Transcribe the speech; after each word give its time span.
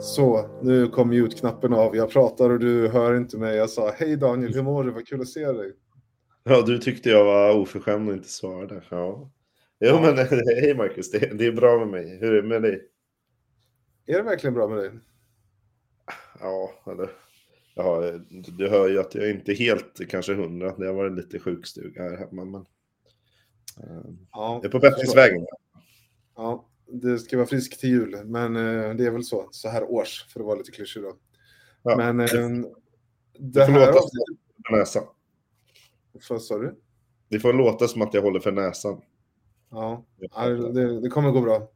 Så, 0.00 0.48
nu 0.62 0.88
kom 0.88 1.08
mute-knappen 1.08 1.72
av. 1.72 1.96
Jag 1.96 2.10
pratar 2.10 2.50
och 2.50 2.58
du 2.58 2.88
hör 2.88 3.16
inte 3.16 3.38
mig. 3.38 3.56
Jag 3.56 3.70
sa 3.70 3.90
hej 3.96 4.16
Daniel, 4.16 4.54
hur 4.54 4.62
mår 4.62 4.84
du? 4.84 4.90
Vad 4.90 5.06
kul 5.06 5.20
att 5.20 5.28
se 5.28 5.52
dig. 5.52 5.72
Ja, 6.44 6.62
du 6.66 6.78
tyckte 6.78 7.10
jag 7.10 7.24
var 7.24 7.56
oförskämd 7.56 8.08
och 8.08 8.14
inte 8.14 8.28
svarade. 8.28 8.82
Ja. 8.90 9.30
Jo, 9.80 9.88
Ja. 9.88 10.00
men 10.00 10.16
hej 10.60 10.74
Marcus, 10.76 11.10
det, 11.10 11.18
det 11.38 11.46
är 11.46 11.52
bra 11.52 11.78
med 11.78 11.88
mig. 11.88 12.18
Hur 12.20 12.32
är 12.34 12.42
det 12.42 12.48
med 12.48 12.62
dig? 12.62 12.80
Är 14.06 14.14
det 14.16 14.22
verkligen 14.22 14.54
bra 14.54 14.68
med 14.68 14.78
dig? 14.78 14.90
Ja, 16.40 16.70
eller... 16.92 17.10
Ja, 17.74 18.12
du- 18.58 18.68
hör 18.68 18.88
ju 18.88 18.98
att 19.00 19.14
jag 19.14 19.30
inte 19.30 19.52
är 19.52 19.56
helt 19.56 20.00
kanske 20.10 20.34
hundra. 20.34 20.76
Det 20.76 20.86
har 20.86 20.94
varit 20.94 21.16
lite 21.16 21.38
sjukstuga 21.38 22.02
här 22.02 22.16
hemma, 22.16 22.44
men... 22.44 22.60
eh, 23.80 24.10
Ja, 24.32 24.54
Jag 24.54 24.64
är 24.64 24.68
på 24.68 24.78
bättringsvägen. 24.78 25.46
Ja, 26.36 26.67
det 26.90 27.18
ska 27.18 27.36
vara 27.36 27.46
frisk 27.46 27.80
till 27.80 27.90
jul, 27.90 28.16
men 28.24 28.56
eh, 28.56 28.94
det 28.94 29.06
är 29.06 29.10
väl 29.10 29.24
så, 29.24 29.48
så 29.50 29.68
här 29.68 29.84
års, 29.90 30.26
för 30.32 30.40
att 30.40 30.46
vara 30.46 30.56
lite 30.58 30.70
klyschig 30.72 31.02
då. 31.02 31.16
Ja, 31.82 31.96
men 31.96 32.20
eh, 32.20 32.26
det- 33.38 33.64
här 33.64 33.72
låta 33.74 33.88
avsnittet... 33.98 34.38
För 34.68 34.76
näsan. 34.76 35.04
Vad 36.30 36.42
sa 36.42 36.58
du? 36.58 36.78
Det 37.28 37.40
får 37.40 37.52
låta 37.52 37.88
som 37.88 38.02
att 38.02 38.14
jag 38.14 38.22
håller 38.22 38.40
för 38.40 38.52
näsan. 38.52 39.00
Ja, 39.70 40.06
det, 40.74 41.00
det 41.00 41.08
kommer 41.08 41.30
gå 41.30 41.40
bra. 41.40 41.70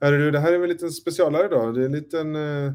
Hörru 0.00 0.30
det 0.30 0.38
här 0.38 0.52
är 0.52 0.58
väl 0.58 0.70
en 0.70 0.76
liten 0.76 0.90
specialare 0.90 1.48
då. 1.48 1.72
Det 1.72 1.80
är 1.80 1.86
en 1.86 1.92
liten 1.92 2.36
eh, 2.36 2.72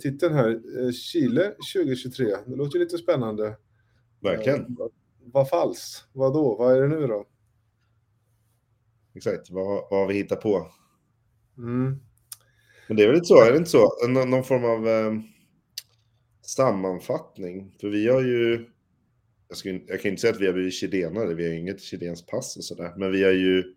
titel 0.00 0.32
här. 0.32 0.60
Eh, 0.84 0.90
Chile 0.92 1.54
2023. 1.74 2.36
Det 2.46 2.56
låter 2.56 2.78
ju 2.78 2.84
lite 2.84 2.98
spännande. 2.98 3.56
Verkligen. 4.20 4.60
Eh, 4.60 4.66
vad- 4.68 4.90
vad 5.24 5.48
falls? 5.48 6.04
Vad 6.12 6.32
då? 6.34 6.56
Vad 6.56 6.76
är 6.76 6.80
det 6.82 6.88
nu 6.88 7.06
då? 7.06 7.24
Exakt. 9.14 9.50
Vad, 9.50 9.66
vad 9.90 10.00
har 10.00 10.06
vi 10.06 10.14
hittat 10.14 10.40
på? 10.40 10.66
Mm. 11.62 11.96
Men 12.88 12.96
det 12.96 13.02
är 13.02 13.06
väl 13.06 13.16
inte 13.16 13.26
så? 13.26 13.42
Är 13.42 13.50
det 13.52 13.58
inte 13.58 13.70
så? 13.70 13.92
Nå- 14.08 14.24
någon 14.24 14.44
form 14.44 14.64
av 14.64 14.88
eh, 14.88 15.12
sammanfattning. 16.42 17.74
För 17.80 17.88
vi 17.88 18.08
har 18.08 18.22
ju... 18.22 18.66
Jag, 19.48 19.74
inte- 19.74 19.92
jag 19.92 20.00
kan 20.00 20.10
inte 20.10 20.20
säga 20.20 20.32
att 20.34 20.40
vi 20.40 20.46
har 20.46 20.52
blivit 20.52 20.74
chilenare. 20.74 21.34
Vi 21.34 21.46
har 21.48 21.54
inget 21.54 21.80
chilenskt 21.80 22.30
pass 22.30 22.56
och 22.56 22.64
sådär. 22.64 22.92
Men 22.96 23.12
vi 23.12 23.24
har 23.24 23.32
ju 23.32 23.74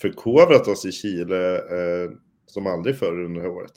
förkovrat 0.00 0.68
oss 0.68 0.86
i 0.86 0.92
Chile 0.92 1.56
eh, 1.56 2.10
som 2.46 2.66
aldrig 2.66 2.96
förr 2.98 3.24
under 3.24 3.40
det 3.40 3.48
här 3.48 3.56
året. 3.56 3.72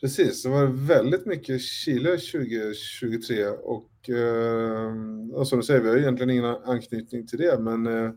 Precis, 0.00 0.42
det 0.42 0.48
var 0.48 0.66
väldigt 0.66 1.26
mycket 1.26 1.60
Chile 1.60 2.10
2023 2.10 3.46
och, 3.46 4.10
eh, 4.10 4.92
och 5.32 5.48
som 5.48 5.58
du 5.58 5.64
säger, 5.64 5.80
vi 5.80 5.88
har 5.88 5.96
egentligen 5.96 6.30
ingen 6.30 6.44
anknytning 6.44 7.26
till 7.26 7.38
det, 7.38 7.58
men 7.60 7.86
eh, 7.86 8.10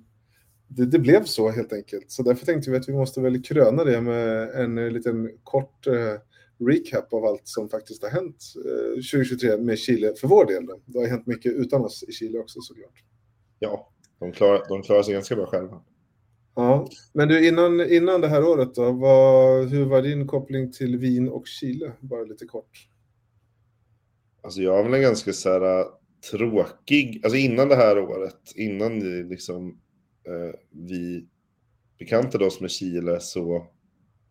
det, 0.67 0.85
det 0.85 0.99
blev 0.99 1.23
så 1.23 1.49
helt 1.49 1.73
enkelt. 1.73 2.11
Så 2.11 2.23
därför 2.23 2.45
tänkte 2.45 2.71
vi 2.71 2.77
att 2.77 2.89
vi 2.89 2.93
måste 2.93 3.21
väl 3.21 3.43
kröna 3.43 3.83
det 3.83 4.01
med 4.01 4.49
en 4.49 4.77
eh, 4.77 4.91
liten 4.91 5.31
kort 5.43 5.87
eh, 5.87 6.13
recap 6.59 7.13
av 7.13 7.25
allt 7.25 7.47
som 7.47 7.69
faktiskt 7.69 8.03
har 8.03 8.09
hänt 8.09 8.53
eh, 8.65 8.93
2023 8.93 9.57
med 9.57 9.79
Chile 9.79 10.13
för 10.21 10.27
vår 10.27 10.45
del. 10.45 10.65
Då. 10.65 10.79
Det 10.85 10.99
har 10.99 11.07
hänt 11.07 11.27
mycket 11.27 11.53
utan 11.53 11.81
oss 11.81 12.03
i 12.07 12.11
Chile 12.11 12.39
också 12.39 12.61
såklart. 12.61 13.03
Ja, 13.59 13.89
de 14.19 14.31
klarar, 14.31 14.63
de 14.69 14.81
klarar 14.81 15.03
sig 15.03 15.13
ganska 15.13 15.35
bra 15.35 15.45
själva. 15.45 15.81
Ja, 16.55 16.89
men 17.13 17.27
du 17.27 17.47
innan, 17.47 17.91
innan 17.91 18.21
det 18.21 18.27
här 18.27 18.43
året 18.43 18.75
då, 18.75 18.91
vad, 18.91 19.67
hur 19.67 19.85
var 19.85 20.01
din 20.01 20.27
koppling 20.27 20.71
till 20.71 20.97
Wien 20.97 21.29
och 21.29 21.47
Chile? 21.47 21.91
Bara 21.99 22.23
lite 22.23 22.45
kort. 22.45 22.87
Alltså 24.41 24.61
jag 24.61 24.73
har 24.73 24.83
väl 24.83 24.93
en 24.93 25.01
ganska 25.01 25.33
så 25.33 25.49
här 25.49 25.79
äh, 25.79 25.85
tråkig, 26.31 27.21
alltså 27.23 27.37
innan 27.37 27.69
det 27.69 27.75
här 27.75 27.99
året, 27.99 28.53
innan 28.55 28.99
det 28.99 29.23
liksom 29.23 29.67
eh, 29.69 29.73
vi 30.71 31.27
bekantade 31.99 32.45
oss 32.45 32.61
med 32.61 32.71
Chile 32.71 33.19
så 33.19 33.67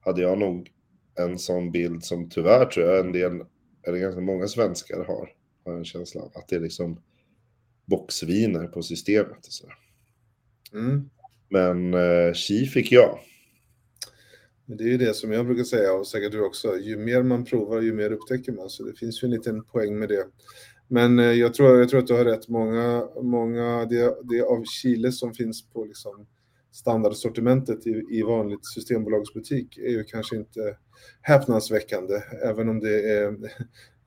hade 0.00 0.22
jag 0.22 0.38
nog 0.38 0.72
en 1.19 1.38
sån 1.38 1.72
bild 1.72 2.05
som 2.05 2.30
tyvärr 2.30 2.66
tror 2.66 2.86
jag 2.86 3.06
en 3.06 3.12
del, 3.12 3.44
eller 3.86 3.98
ganska 3.98 4.20
många 4.20 4.47
svenskar 4.47 5.04
har, 5.04 5.32
har 5.65 5.72
en 5.78 5.84
känsla 5.84 6.20
av, 6.20 6.32
att 6.34 6.48
det 6.48 6.56
är 6.56 6.60
liksom 6.60 7.00
boxviner 7.87 8.66
på 8.66 8.82
systemet 8.82 9.47
och 9.47 9.53
så. 9.53 9.69
Mm. 10.72 11.10
Men 11.48 11.94
eh, 11.94 12.32
Chi 12.32 12.66
fick 12.66 12.93
jag. 12.93 13.19
Men 14.66 14.76
det 14.76 14.84
är 14.84 14.88
ju 14.88 14.99
det 14.99 15.15
som 15.15 15.32
jag 15.32 15.47
brukar 15.47 15.65
säga 15.65 15.93
och 15.93 16.06
säkert 16.06 16.32
du 16.32 16.41
också. 16.41 16.76
Ju 16.78 16.97
mer 16.97 17.22
man 17.22 17.44
provar, 17.44 17.81
ju 17.81 17.93
mer 17.93 18.12
upptäcker 18.12 18.53
man. 18.53 18.70
Så 18.70 18.82
det 18.82 18.94
finns 18.94 19.22
ju 19.22 19.26
en 19.26 19.32
liten 19.32 19.65
poäng 19.65 19.99
med 19.99 20.09
det. 20.09 20.26
Men 20.88 21.19
eh, 21.19 21.24
jag 21.24 21.54
tror, 21.54 21.78
jag 21.78 21.88
tror 21.88 22.00
att 22.00 22.06
du 22.06 22.14
har 22.14 22.24
rätt. 22.24 22.48
Många, 22.48 23.08
många 23.22 23.84
det, 23.84 24.16
det 24.24 24.42
av 24.42 24.64
Chile 24.64 25.12
som 25.12 25.34
finns 25.34 25.69
på 25.69 25.84
liksom 25.84 26.26
standardsortimentet 26.72 27.86
i, 27.86 28.04
i 28.10 28.22
vanligt 28.22 28.66
systembolagsbutik 28.66 29.78
är 29.78 29.91
ju 29.91 30.04
kanske 30.04 30.36
inte 30.36 30.76
häpnadsväckande. 31.20 32.14
Även 32.44 32.69
om 32.69 32.80
det 32.80 33.10
är, 33.12 33.36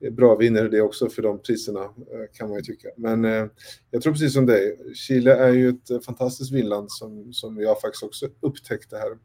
är 0.00 0.10
bra 0.10 0.36
viner 0.36 0.68
det 0.68 0.80
också 0.80 1.08
för 1.08 1.22
de 1.22 1.42
priserna 1.42 1.80
eh, 1.82 2.26
kan 2.32 2.48
man 2.48 2.58
ju 2.58 2.62
tycka. 2.62 2.88
Men 2.96 3.24
eh, 3.24 3.46
jag 3.90 4.02
tror 4.02 4.12
precis 4.12 4.32
som 4.32 4.46
dig. 4.46 4.94
Chile 4.94 5.34
är 5.34 5.52
ju 5.52 5.68
ett 5.68 5.90
eh, 5.90 6.00
fantastiskt 6.00 6.52
vinland 6.52 6.90
som, 6.90 7.32
som 7.32 7.60
jag 7.60 7.80
faktiskt 7.80 8.02
också 8.02 8.28
upptäckte 8.40 8.96
här. 8.96 9.18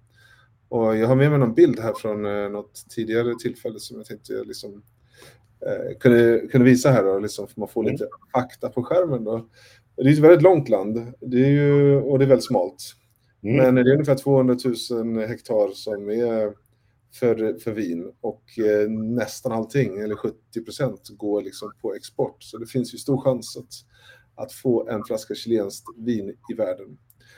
Och 0.70 0.98
jag 0.98 1.08
har 1.08 1.16
med 1.16 1.30
mig 1.30 1.40
någon 1.40 1.54
bild 1.54 1.80
här 1.80 1.94
från 1.94 2.26
eh, 2.26 2.50
något 2.50 2.86
tidigare 2.90 3.36
tillfälle 3.40 3.80
som 3.80 3.98
jag 3.98 4.06
tänkte 4.06 4.44
liksom, 4.44 4.84
eh, 5.66 5.98
kunde, 6.00 6.48
kunde 6.52 6.66
visa 6.66 6.92
här 6.92 7.04
då, 7.04 7.20
liksom, 7.20 7.48
för 7.48 7.60
man 7.60 7.70
får 7.70 7.84
lite 7.84 8.08
fakta 8.34 8.70
på 8.70 8.84
skärmen. 8.84 9.24
Då. 9.24 9.50
Det 9.96 10.02
är 10.02 10.14
ett 10.14 10.20
väldigt 10.20 10.42
långt 10.42 10.70
land 10.70 11.14
det 11.22 11.46
är 11.46 11.52
ju, 11.52 12.02
och 12.02 12.20
det 12.20 12.26
är 12.26 12.30
väldigt 12.30 12.46
smalt. 12.46 12.96
Mm. 13.44 13.58
Men 13.58 13.86
det 13.86 13.92
är 13.92 13.94
ungefär 13.94 14.16
200 14.16 14.58
000 14.92 15.28
hektar 15.28 15.72
som 15.74 16.10
är 16.10 16.66
för, 17.20 17.60
för 17.60 17.72
vin 17.72 18.12
och 18.22 18.44
eh, 18.60 18.90
nästan 18.90 19.52
allting, 19.52 20.00
eller 20.00 20.16
70 20.16 20.64
procent, 20.66 21.10
går 21.10 21.42
liksom 21.42 21.72
på 21.82 21.96
export. 21.96 22.44
Så 22.44 22.58
det 22.58 22.66
finns 22.68 22.94
ju 22.94 22.98
stor 22.98 23.22
chans 23.22 23.58
att, 23.58 23.74
att 24.46 24.52
få 24.52 24.90
en 24.90 25.04
flaska 25.04 25.36
chilenskt 25.36 25.86
vin 25.98 26.34
i 26.52 26.54
världen. 26.54 26.98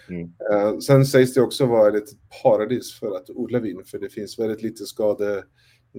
Mm. 0.09 0.33
Eh, 0.51 0.79
sen 0.79 1.05
sägs 1.05 1.33
det 1.33 1.41
också 1.41 1.65
vara 1.65 1.97
ett 1.97 2.09
paradis 2.43 2.99
för 2.99 3.15
att 3.15 3.29
odla 3.29 3.59
vin, 3.59 3.83
för 3.85 3.99
det 3.99 4.09
finns 4.09 4.39
väldigt 4.39 4.61
lite 4.61 4.85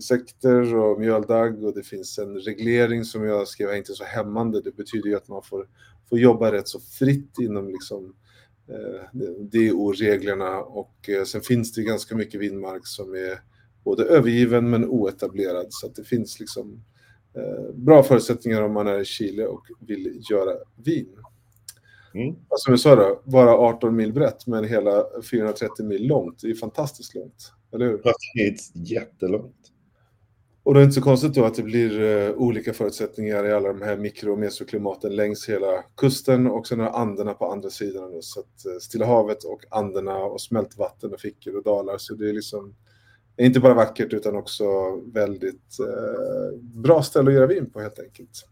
skadeinsekter 0.01 0.77
och 0.77 1.01
mjöldagg 1.01 1.65
och 1.65 1.75
det 1.75 1.83
finns 1.83 2.19
en 2.19 2.39
reglering 2.39 3.05
som 3.05 3.25
jag 3.25 3.49
skrev 3.49 3.69
är 3.69 3.77
inte 3.77 3.93
så 3.93 4.05
hämmande. 4.05 4.61
Det 4.61 4.77
betyder 4.77 5.09
ju 5.09 5.17
att 5.17 5.29
man 5.29 5.43
får, 5.43 5.69
får 6.09 6.19
jobba 6.19 6.53
rätt 6.53 6.69
så 6.69 6.81
fritt 6.81 7.39
inom 7.41 7.69
liksom 7.69 8.15
eh, 8.69 9.21
DO-reglerna 9.41 10.59
och 10.59 11.09
eh, 11.09 11.25
sen 11.25 11.41
finns 11.41 11.73
det 11.73 11.83
ganska 11.83 12.17
mycket 12.17 12.41
vinmark 12.41 12.87
som 12.87 13.15
är 13.15 13.43
både 13.85 14.05
övergiven 14.05 14.71
men 14.71 14.85
oetablerad 14.85 15.67
så 15.71 15.87
att 15.87 15.95
det 15.95 16.05
finns 16.05 16.41
liksom 16.41 16.85
eh, 17.35 17.75
bra 17.75 18.03
förutsättningar 18.03 18.63
om 18.63 18.73
man 18.73 18.87
är 18.87 19.01
i 19.01 19.05
Chile 19.05 19.47
och 19.47 19.67
vill 19.81 20.23
göra 20.31 20.53
vin. 20.77 21.17
Mm. 22.15 22.35
Som 22.51 22.73
jag 22.73 22.81
sa 22.81 22.97
då, 22.97 23.23
bara 23.25 23.51
18 23.51 23.97
mil 23.97 24.13
brett 24.13 24.47
men 24.47 24.65
hela 24.65 25.05
430 25.31 25.85
mil 25.85 26.07
långt. 26.07 26.41
Det 26.43 26.51
är 26.51 26.55
fantastiskt 26.55 27.15
långt, 27.15 27.53
eller 27.73 27.87
hur? 27.87 28.01
Det 28.35 28.41
är 28.41 28.57
jättelångt. 28.75 29.73
Och 30.69 30.75
det 30.75 30.81
är 30.81 30.85
inte 30.85 30.95
så 30.95 31.03
konstigt 31.03 31.35
då 31.35 31.45
att 31.45 31.55
det 31.55 31.63
blir 31.63 32.01
uh, 32.01 32.37
olika 32.37 32.73
förutsättningar 32.73 33.47
i 33.47 33.53
alla 33.53 33.69
de 33.69 33.83
här 33.83 33.97
mikro 33.97 34.33
och 34.33 34.39
mesoklimaten 34.39 35.17
längs 35.17 35.49
hela 35.49 35.85
kusten 35.97 36.47
och 36.47 36.67
sen 36.67 36.81
har 36.81 36.91
Anderna 36.91 37.35
på 37.35 37.53
andra 37.53 37.71
sidan. 37.71 38.13
Då, 38.13 38.23
så 38.23 38.41
att 38.41 38.67
uh, 38.67 38.79
Stilla 38.81 39.07
havet 39.07 39.45
och 39.45 39.65
Anderna 39.71 40.17
och 40.17 40.41
smältvatten 40.41 41.13
och 41.13 41.21
fickor 41.21 41.57
och 41.57 41.63
dalar. 41.63 41.99
Så 41.99 42.15
det 42.15 42.29
är 42.29 42.33
liksom 42.33 42.75
inte 43.39 43.61
bara 43.61 43.75
vackert 43.75 44.13
utan 44.13 44.37
också 44.37 44.65
väldigt 45.13 45.77
uh, 45.81 46.61
bra 46.61 47.03
ställe 47.03 47.31
att 47.31 47.35
göra 47.35 47.47
vin 47.47 47.71
på 47.71 47.81
helt 47.81 47.99
enkelt. 47.99 48.49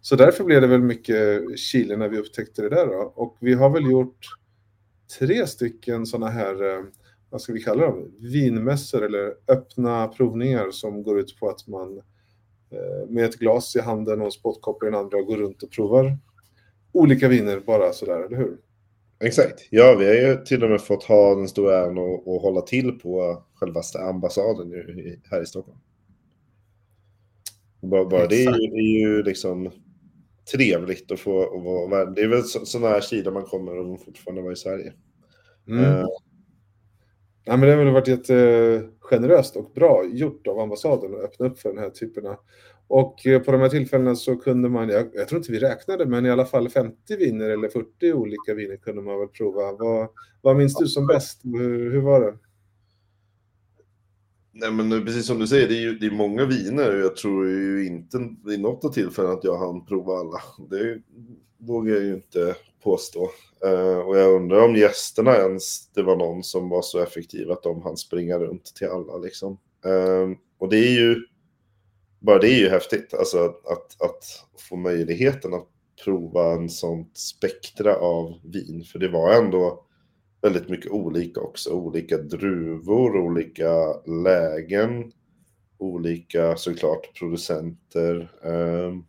Så 0.00 0.16
därför 0.16 0.44
blev 0.44 0.60
det 0.60 0.66
väl 0.66 0.82
mycket 0.82 1.58
Chile 1.58 1.96
när 1.96 2.08
vi 2.08 2.18
upptäckte 2.18 2.62
det 2.62 2.68
där 2.68 2.86
då. 2.86 3.12
Och 3.16 3.36
vi 3.40 3.54
har 3.54 3.70
väl 3.70 3.90
gjort 3.90 4.26
tre 5.18 5.46
stycken 5.46 6.06
sådana 6.06 6.30
här 6.30 6.84
vad 7.34 7.42
ska 7.42 7.52
vi 7.52 7.60
kalla 7.60 7.86
dem, 7.86 8.14
vinmässor 8.18 9.04
eller 9.04 9.34
öppna 9.48 10.08
provningar 10.08 10.70
som 10.70 11.02
går 11.02 11.20
ut 11.20 11.40
på 11.40 11.48
att 11.48 11.66
man 11.66 11.98
eh, 12.70 13.08
med 13.08 13.24
ett 13.24 13.38
glas 13.38 13.76
i 13.76 13.80
handen 13.80 14.20
och 14.20 14.26
en 14.26 14.32
spottkopp 14.32 14.82
i 14.82 14.86
den 14.86 14.94
andra 14.94 15.22
går 15.22 15.36
runt 15.36 15.62
och 15.62 15.70
provar 15.70 16.18
olika 16.92 17.28
viner 17.28 17.60
bara 17.60 17.92
sådär, 17.92 18.20
eller 18.20 18.36
hur? 18.36 18.58
Exakt. 19.20 19.68
Ja, 19.70 19.96
vi 19.98 20.06
har 20.06 20.14
ju 20.14 20.44
till 20.44 20.64
och 20.64 20.70
med 20.70 20.80
fått 20.80 21.04
ha 21.04 21.34
den 21.34 21.48
stora 21.48 21.78
äran 21.78 21.98
att, 21.98 22.42
hålla 22.42 22.60
till 22.60 22.92
på 22.92 23.42
självaste 23.54 23.98
ambassaden 23.98 24.68
nu, 24.68 25.20
här 25.30 25.42
i 25.42 25.46
Stockholm. 25.46 25.78
Bara, 27.80 28.04
bara 28.04 28.26
det 28.26 28.44
är 28.44 28.58
ju, 28.58 28.72
är 28.74 29.00
ju 29.00 29.22
liksom 29.22 29.70
trevligt 30.52 31.12
att 31.12 31.20
få 31.20 31.42
att 31.42 31.64
vara 31.64 32.04
Det 32.04 32.22
är 32.22 32.28
väl 32.28 32.42
så, 32.42 32.66
sådana 32.66 32.88
här 32.88 33.00
sidor 33.00 33.32
man 33.32 33.44
kommer 33.44 33.78
och 33.78 34.00
fortfarande 34.04 34.42
vara 34.42 34.52
i 34.52 34.56
Sverige. 34.56 34.92
Mm. 35.68 35.84
Eh, 35.84 36.06
Ja, 37.44 37.56
men 37.56 37.60
det 37.60 37.74
har 37.74 37.84
väl 37.84 37.94
varit 37.94 38.08
jättegeneröst 38.08 39.56
och 39.56 39.72
bra 39.74 40.04
gjort 40.06 40.46
av 40.46 40.58
ambassaden 40.58 41.14
att 41.14 41.20
öppna 41.20 41.46
upp 41.46 41.58
för 41.58 41.68
den 41.68 41.78
här 41.78 41.90
typerna. 41.90 42.36
Och 42.86 43.26
eh, 43.26 43.42
på 43.42 43.52
de 43.52 43.60
här 43.60 43.68
tillfällena 43.68 44.16
så 44.16 44.36
kunde 44.36 44.68
man, 44.68 44.88
jag, 44.88 45.06
jag 45.12 45.28
tror 45.28 45.38
inte 45.38 45.52
vi 45.52 45.58
räknade, 45.58 46.06
men 46.06 46.26
i 46.26 46.30
alla 46.30 46.44
fall 46.44 46.68
50 46.68 47.16
viner 47.16 47.50
eller 47.50 47.68
40 47.68 48.12
olika 48.12 48.54
viner 48.54 48.76
kunde 48.76 49.02
man 49.02 49.18
väl 49.18 49.28
prova. 49.28 49.72
Vad, 49.72 50.08
vad 50.42 50.56
minns 50.56 50.74
du 50.74 50.86
som 50.86 51.06
bäst? 51.06 51.40
Hur, 51.44 51.90
hur 51.90 52.00
var 52.00 52.20
det? 52.20 52.38
Nej, 54.52 54.72
men 54.72 55.04
precis 55.04 55.26
som 55.26 55.38
du 55.38 55.46
säger, 55.46 55.68
det 55.68 55.74
är 55.74 55.80
ju 55.80 55.98
det 55.98 56.06
är 56.06 56.10
många 56.10 56.44
viner 56.44 56.94
och 56.94 57.00
jag 57.00 57.16
tror 57.16 57.48
ju 57.48 57.86
inte 57.86 58.28
vid 58.44 58.60
något 58.60 58.84
av 58.84 58.88
tillfällen 58.88 59.32
att 59.32 59.44
jag 59.44 59.58
hann 59.58 59.86
prova 59.86 60.12
alla. 60.12 60.40
Det 60.70 60.98
vågar 61.58 61.94
jag 61.94 62.04
ju 62.04 62.14
inte 62.14 62.54
påstå. 62.84 63.30
Uh, 63.66 63.98
och 63.98 64.18
jag 64.18 64.32
undrar 64.32 64.64
om 64.64 64.76
gästerna 64.76 65.36
ens, 65.36 65.92
det 65.92 66.02
var 66.02 66.16
någon 66.16 66.42
som 66.42 66.68
var 66.68 66.82
så 66.82 66.98
effektiv 66.98 67.50
att 67.50 67.62
de 67.62 67.82
hann 67.82 67.96
springa 67.96 68.38
runt 68.38 68.64
till 68.64 68.88
alla 68.88 69.16
liksom. 69.16 69.52
Uh, 69.86 70.36
och 70.58 70.68
det 70.68 70.76
är 70.76 70.92
ju, 70.92 71.16
bara 72.20 72.38
det 72.38 72.48
är 72.48 72.58
ju 72.58 72.68
häftigt, 72.68 73.14
alltså 73.14 73.38
att, 73.38 73.66
att, 73.66 74.02
att 74.02 74.24
få 74.68 74.76
möjligheten 74.76 75.54
att 75.54 75.68
prova 76.04 76.52
en 76.52 76.70
sånt 76.70 77.18
spektra 77.18 77.96
av 77.96 78.40
vin. 78.44 78.84
För 78.84 78.98
det 78.98 79.08
var 79.08 79.32
ändå 79.32 79.84
väldigt 80.42 80.68
mycket 80.68 80.92
olika 80.92 81.40
också. 81.40 81.70
Olika 81.70 82.18
druvor, 82.18 83.16
olika 83.16 84.00
lägen, 84.06 85.12
olika 85.78 86.56
såklart 86.56 87.18
producenter. 87.18 88.32
Um, 88.42 89.04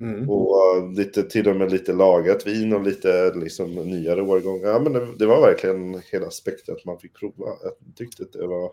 mm. 0.00 0.30
Och 0.30 0.92
lite, 0.92 1.22
till 1.22 1.48
och 1.48 1.56
med 1.56 1.70
lite 1.70 1.92
lagat 1.92 2.46
vin 2.46 2.72
och 2.72 2.82
lite 2.82 3.34
liksom, 3.34 3.74
nyare 3.74 4.22
årgångar. 4.22 4.68
Ja, 4.68 4.80
men 4.80 4.92
det, 4.92 5.08
det, 5.18 5.26
var 5.26 5.40
verkligen 5.40 6.02
hela 6.12 6.30
spektrat 6.30 6.84
man 6.84 6.98
fick 6.98 7.14
prova. 7.14 7.46
Jag 7.62 7.96
tyckte 7.96 8.22
att 8.22 8.32
det 8.32 8.46
var 8.46 8.72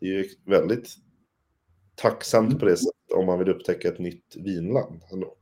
det 0.00 0.06
är 0.06 0.26
väldigt 0.44 0.88
tacksamt 1.94 2.60
på 2.60 2.66
det 2.66 2.76
sättet 2.76 3.12
om 3.14 3.26
man 3.26 3.38
vill 3.38 3.48
upptäcka 3.48 3.88
ett 3.88 3.98
nytt 3.98 4.36
vinland. 4.36 5.02
Ändå. 5.12 5.36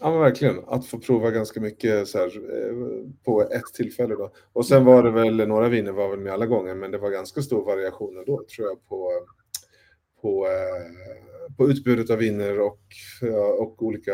Ja, 0.00 0.10
men 0.10 0.20
verkligen. 0.20 0.64
Att 0.66 0.86
få 0.86 0.98
prova 0.98 1.30
ganska 1.30 1.60
mycket 1.60 2.08
så 2.08 2.18
här, 2.18 2.26
eh, 2.26 3.10
på 3.24 3.42
ett 3.42 3.74
tillfälle. 3.74 4.14
Då. 4.14 4.32
Och 4.52 4.66
sen 4.66 4.84
var 4.84 5.02
det 5.02 5.10
väl, 5.10 5.48
några 5.48 5.68
viner 5.68 5.92
var 5.92 6.08
väl 6.08 6.20
med 6.20 6.32
alla 6.32 6.46
gånger, 6.46 6.74
men 6.74 6.90
det 6.90 6.98
var 6.98 7.10
ganska 7.10 7.42
stor 7.42 7.64
variation 7.64 8.18
ändå 8.18 8.44
tror 8.56 8.68
jag 8.68 8.86
på, 8.88 9.10
på, 10.24 10.46
eh, 10.46 11.54
på 11.56 11.70
utbudet 11.70 12.10
av 12.10 12.18
viner 12.18 12.60
och, 12.60 12.80
och 13.58 13.82
olika, 13.82 14.12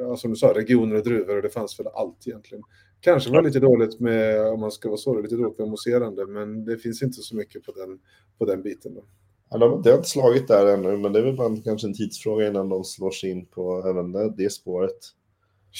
ja, 0.00 0.16
som 0.16 0.30
du 0.30 0.36
sa, 0.36 0.54
regioner 0.54 0.96
och 0.96 1.04
druvor 1.04 1.36
och 1.36 1.42
det 1.42 1.50
fanns 1.50 1.80
väl 1.80 1.86
allt 1.86 2.26
egentligen. 2.26 2.64
Kanske 3.00 3.30
var 3.30 3.42
lite 3.42 3.60
dåligt 3.60 4.00
med, 4.00 4.46
om 4.46 4.60
man 4.60 4.70
ska 4.70 4.88
vara 4.88 4.98
så, 4.98 5.20
lite 5.20 5.36
dåligt 5.36 5.58
med 5.58 5.68
mousserande, 5.68 6.26
men 6.26 6.64
det 6.64 6.78
finns 6.78 7.02
inte 7.02 7.22
så 7.22 7.36
mycket 7.36 7.62
på 7.62 7.72
den, 7.72 7.98
på 8.38 8.44
den 8.44 8.62
biten. 8.62 8.94
Då. 8.94 9.04
Ja, 9.50 9.58
de, 9.58 9.82
det 9.82 9.90
har 9.90 9.96
inte 9.96 10.08
slagit 10.08 10.48
där 10.48 10.66
ännu, 10.66 10.96
men 10.96 11.12
det 11.12 11.18
är 11.18 11.22
väl 11.22 11.36
bara 11.36 11.56
kanske 11.64 11.86
en 11.86 11.94
tidsfråga 11.94 12.48
innan 12.48 12.68
de 12.68 12.84
slår 12.84 13.10
sig 13.10 13.30
in 13.30 13.46
på 13.46 13.84
även 13.88 14.12
det, 14.12 14.34
det 14.36 14.50
spåret. 14.52 14.98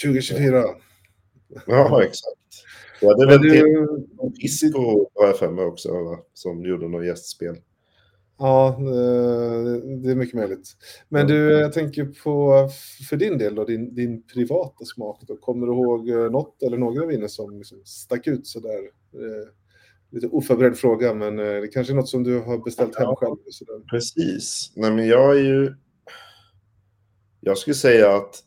2024. 0.05 0.65
Ja, 1.67 2.03
exakt. 2.03 2.41
Ja, 3.01 3.15
det 3.15 3.23
är 3.23 3.27
väl 3.27 3.43
du... 3.43 4.07
Isco 4.39 5.09
har 5.15 5.27
jag 5.27 5.39
för 5.39 5.51
mig 5.51 5.65
också, 5.65 5.93
va? 5.93 6.19
som 6.33 6.65
gjorde 6.65 6.89
något 6.89 7.07
gästspel. 7.07 7.57
Ja, 8.39 8.77
det 10.03 10.11
är 10.11 10.15
mycket 10.15 10.35
möjligt. 10.35 10.77
Men 11.09 11.27
du, 11.27 11.51
jag 11.51 11.73
tänker 11.73 12.05
på 12.05 12.69
för 13.09 13.17
din 13.17 13.39
del 13.39 13.55
då, 13.55 13.65
din, 13.65 13.95
din 13.95 14.23
privata 14.23 14.85
smak. 14.85 15.21
Då. 15.27 15.37
Kommer 15.37 15.67
du 15.67 15.73
ihåg 15.73 16.33
något 16.33 16.63
eller 16.63 16.79
några 16.79 17.07
viner 17.07 17.29
som 17.29 17.59
liksom 17.59 17.79
stack 17.85 18.27
ut 18.27 18.47
sådär? 18.47 18.79
Eh, 19.15 19.49
lite 20.11 20.27
oförberedd 20.27 20.77
fråga, 20.77 21.15
men 21.15 21.39
eh, 21.39 21.61
det 21.61 21.69
kanske 21.69 21.93
är 21.93 21.97
något 21.97 22.09
som 22.09 22.23
du 22.23 22.41
har 22.41 22.59
beställt 22.59 22.97
hem 22.97 23.05
ja, 23.09 23.17
själv. 23.17 23.37
Sådär. 23.51 23.81
Precis. 23.91 24.73
Nej, 24.77 24.91
men 24.91 25.07
jag 25.07 25.39
är 25.39 25.43
ju... 25.43 25.75
Jag 27.41 27.59
skulle 27.59 27.75
säga 27.75 28.17
att... 28.17 28.41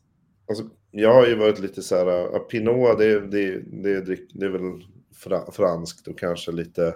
Alltså, 0.50 0.64
jag 0.92 1.14
har 1.14 1.28
ju 1.28 1.36
varit 1.36 1.60
lite 1.60 1.82
så 1.82 1.96
här, 1.96 2.40
Pinot, 2.40 2.98
det, 2.98 3.20
det, 3.20 3.62
det, 3.84 4.20
det 4.34 4.46
är 4.46 4.50
väl 4.50 4.84
fra, 5.16 5.52
franskt 5.52 6.08
och 6.08 6.20
kanske 6.20 6.52
lite, 6.52 6.94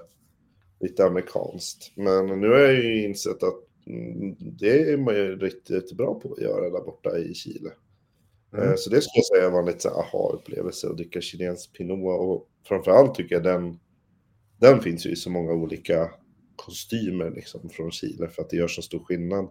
lite 0.81 1.05
amerikanskt. 1.05 1.91
Men 1.95 2.25
nu 2.25 2.49
har 2.49 2.59
jag 2.59 2.73
ju 2.73 3.03
insett 3.03 3.43
att 3.43 3.59
mm, 3.87 4.35
det 4.39 4.91
är 4.91 4.97
man 4.97 5.15
ju 5.15 5.35
riktigt 5.35 5.93
bra 5.93 6.19
på 6.19 6.33
att 6.33 6.41
göra 6.41 6.69
där 6.69 6.85
borta 6.85 7.17
i 7.17 7.33
Chile. 7.33 7.71
Mm. 8.53 8.69
Eh, 8.69 8.75
så 8.75 8.89
det 8.89 9.01
skulle 9.01 9.19
jag 9.19 9.25
säga 9.25 9.49
var 9.49 9.59
en 9.59 9.65
lite 9.65 9.89
aha-upplevelse 9.89 10.89
att 10.89 10.97
dricka 10.97 11.21
chilensk 11.21 11.73
Pinot 11.73 12.19
och 12.19 12.47
framförallt 12.67 13.15
tycker 13.15 13.35
jag 13.35 13.43
den 13.43 13.79
den 14.61 14.81
finns 14.81 15.05
ju 15.05 15.09
i 15.09 15.15
så 15.15 15.29
många 15.29 15.53
olika 15.53 16.11
kostymer 16.55 17.31
liksom 17.31 17.69
från 17.69 17.91
Chile 17.91 18.27
för 18.27 18.41
att 18.41 18.49
det 18.49 18.57
gör 18.57 18.67
så 18.67 18.81
stor 18.81 18.99
skillnad 18.99 19.49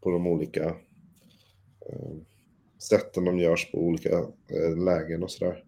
på 0.00 0.10
de 0.10 0.26
olika 0.26 0.64
eh, 1.86 2.16
sätten 2.78 3.24
de 3.24 3.38
görs 3.38 3.70
på 3.72 3.78
olika 3.78 4.18
eh, 4.48 4.76
lägen 4.84 5.22
och 5.22 5.30
sådär. 5.30 5.64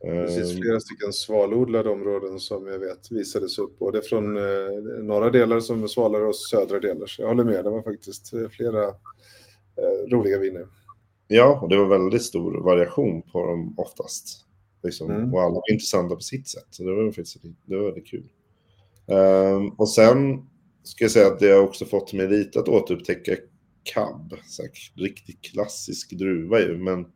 Det 0.00 0.34
finns 0.34 0.52
ehm. 0.52 0.62
flera 0.62 0.80
stycken 0.80 1.12
svalodlade 1.12 1.90
områden 1.90 2.40
som 2.40 2.66
jag 2.66 2.78
vet 2.78 3.10
visades 3.10 3.58
upp, 3.58 3.78
både 3.78 4.02
från 4.02 4.36
eh, 4.36 5.02
norra 5.02 5.30
delar 5.30 5.60
som 5.60 5.88
svalare 5.88 6.24
och 6.24 6.36
södra 6.36 6.80
delar. 6.80 7.06
Så 7.06 7.22
jag 7.22 7.28
håller 7.28 7.44
med, 7.44 7.64
det 7.64 7.70
var 7.70 7.82
faktiskt 7.82 8.32
eh, 8.32 8.48
flera 8.48 8.84
eh, 8.84 10.10
roliga 10.10 10.38
viner. 10.38 10.66
Ja, 11.28 11.60
och 11.62 11.68
det 11.68 11.76
var 11.76 11.86
väldigt 11.86 12.22
stor 12.22 12.62
variation 12.62 13.22
på 13.22 13.46
dem 13.46 13.74
oftast. 13.76 14.44
Liksom. 14.82 15.10
Mm. 15.10 15.34
Och 15.34 15.42
alla 15.42 15.54
var 15.54 15.72
intressanta 15.72 16.14
på 16.14 16.20
sitt 16.20 16.48
sätt. 16.48 16.66
Så 16.70 16.82
det 16.82 16.94
var 16.94 17.06
faktiskt 17.06 17.36
det 17.64 17.76
var 17.76 17.84
väldigt 17.84 18.06
kul. 18.06 18.28
Um, 19.06 19.68
och 19.68 19.88
sen 19.88 20.46
ska 20.82 21.04
jag 21.04 21.10
säga 21.10 21.26
att 21.26 21.38
det 21.38 21.50
har 21.50 21.62
också 21.62 21.84
fått 21.84 22.12
mig 22.12 22.28
lite 22.28 22.60
att 22.60 22.68
återupptäcka 22.68 23.36
cab. 23.82 24.34
Så 24.46 24.62
här, 24.62 24.70
riktigt 24.94 25.42
klassisk 25.42 26.10
druva 26.10 26.60
ju, 26.60 26.78
men 26.78 27.06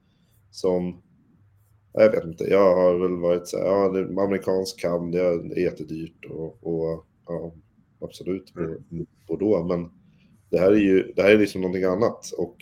som... 0.50 1.02
Jag 1.92 2.10
vet 2.10 2.24
inte, 2.24 2.44
jag 2.44 2.74
har 2.74 2.98
väl 2.98 3.16
varit 3.16 3.48
så 3.48 3.58
här, 3.58 3.64
ja, 3.64 3.88
det, 3.88 4.22
amerikansk 4.22 4.80
cab, 4.80 5.12
det 5.12 5.20
är 5.20 5.58
jättedyrt 5.58 6.24
och, 6.30 6.66
och 6.66 7.06
ja, 7.26 7.52
absolut 8.00 8.56
mm. 8.56 9.06
Bordeaux, 9.28 9.68
men 9.68 9.90
det 10.50 10.58
här 10.58 10.72
är 10.72 10.76
ju, 10.76 11.12
det 11.16 11.22
här 11.22 11.30
är 11.30 11.38
liksom 11.38 11.60
någonting 11.60 11.84
annat 11.84 12.30
och 12.38 12.56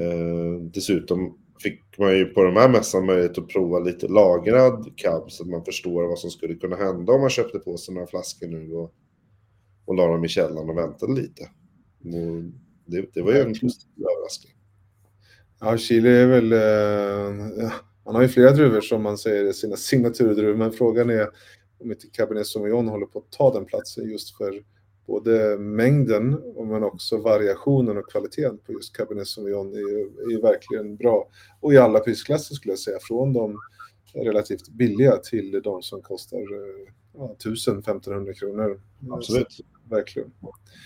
eh, 0.00 0.60
dessutom 0.60 1.38
fick 1.62 1.98
man 1.98 2.18
ju 2.18 2.24
på 2.24 2.44
de 2.44 2.56
här 2.56 2.68
mässan 2.68 3.06
möjlighet 3.06 3.38
att 3.38 3.48
prova 3.48 3.78
lite 3.78 4.08
lagrad 4.08 4.92
cab 4.96 5.30
så 5.30 5.42
att 5.42 5.48
man 5.48 5.64
förstår 5.64 6.08
vad 6.08 6.18
som 6.18 6.30
skulle 6.30 6.54
kunna 6.54 6.76
hända 6.76 7.12
om 7.12 7.20
man 7.20 7.30
köpte 7.30 7.58
på 7.58 7.76
sig 7.76 7.94
några 7.94 8.06
flaskor 8.06 8.46
nu 8.46 8.72
och, 8.72 8.94
och 9.84 9.94
la 9.94 10.06
dem 10.06 10.24
i 10.24 10.28
källaren 10.28 10.70
och 10.70 10.76
väntade 10.76 11.12
lite. 11.12 11.42
Och 12.04 12.42
det, 12.86 13.14
det 13.14 13.22
var 13.22 13.32
ju 13.32 13.38
en 13.38 13.54
positiv 13.60 13.90
överraskning. 13.96 14.57
Ja, 15.60 15.76
Chile 15.76 16.10
är 16.10 16.26
väl... 16.26 16.52
Eh, 16.52 17.72
man 18.04 18.14
har 18.14 18.22
ju 18.22 18.28
flera 18.28 18.50
druvor 18.50 18.80
som 18.80 19.02
man 19.02 19.18
säger 19.18 19.44
är 19.44 19.52
sina 19.52 19.76
signaturdruvor, 19.76 20.54
men 20.54 20.72
frågan 20.72 21.10
är 21.10 21.28
om 21.80 21.90
inte 21.90 22.06
Cabernet 22.06 22.46
Sauvignon 22.46 22.88
håller 22.88 23.06
på 23.06 23.18
att 23.18 23.30
ta 23.30 23.52
den 23.52 23.64
platsen 23.64 24.10
just 24.10 24.36
för 24.36 24.62
både 25.06 25.58
mängden 25.58 26.30
men 26.56 26.84
också 26.84 27.16
variationen 27.16 27.96
och 27.96 28.10
kvaliteten 28.10 28.58
på 28.58 28.72
just 28.72 28.96
Cabernet 28.96 29.26
Sauvignon 29.26 29.72
är, 29.72 30.34
är 30.34 30.42
verkligen 30.42 30.96
bra. 30.96 31.28
Och 31.60 31.72
i 31.72 31.76
alla 31.76 32.00
prisklasser 32.00 32.54
skulle 32.54 32.72
jag 32.72 32.78
säga, 32.78 32.98
från 33.00 33.32
de 33.32 33.58
relativt 34.14 34.68
billiga 34.68 35.16
till 35.16 35.60
de 35.64 35.82
som 35.82 36.02
kostar 36.02 36.38
eh, 36.38 36.92
ja, 37.14 37.36
1000-1500 37.44 38.32
kronor. 38.32 38.80
Absolut. 39.10 39.60
Verkligen. 39.90 40.32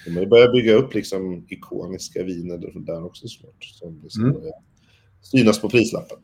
De 0.06 0.26
börjar 0.26 0.52
bygga 0.52 0.74
upp 0.74 0.94
liksom 0.94 1.46
ikoniska 1.48 2.22
viner 2.22 2.84
där 2.86 3.04
också 3.04 3.28
snart. 3.28 3.64
Som 3.64 4.00
liksom 4.02 4.24
mm. 4.24 4.36
synas 5.22 5.60
på 5.60 5.68
prislappen. 5.68 6.18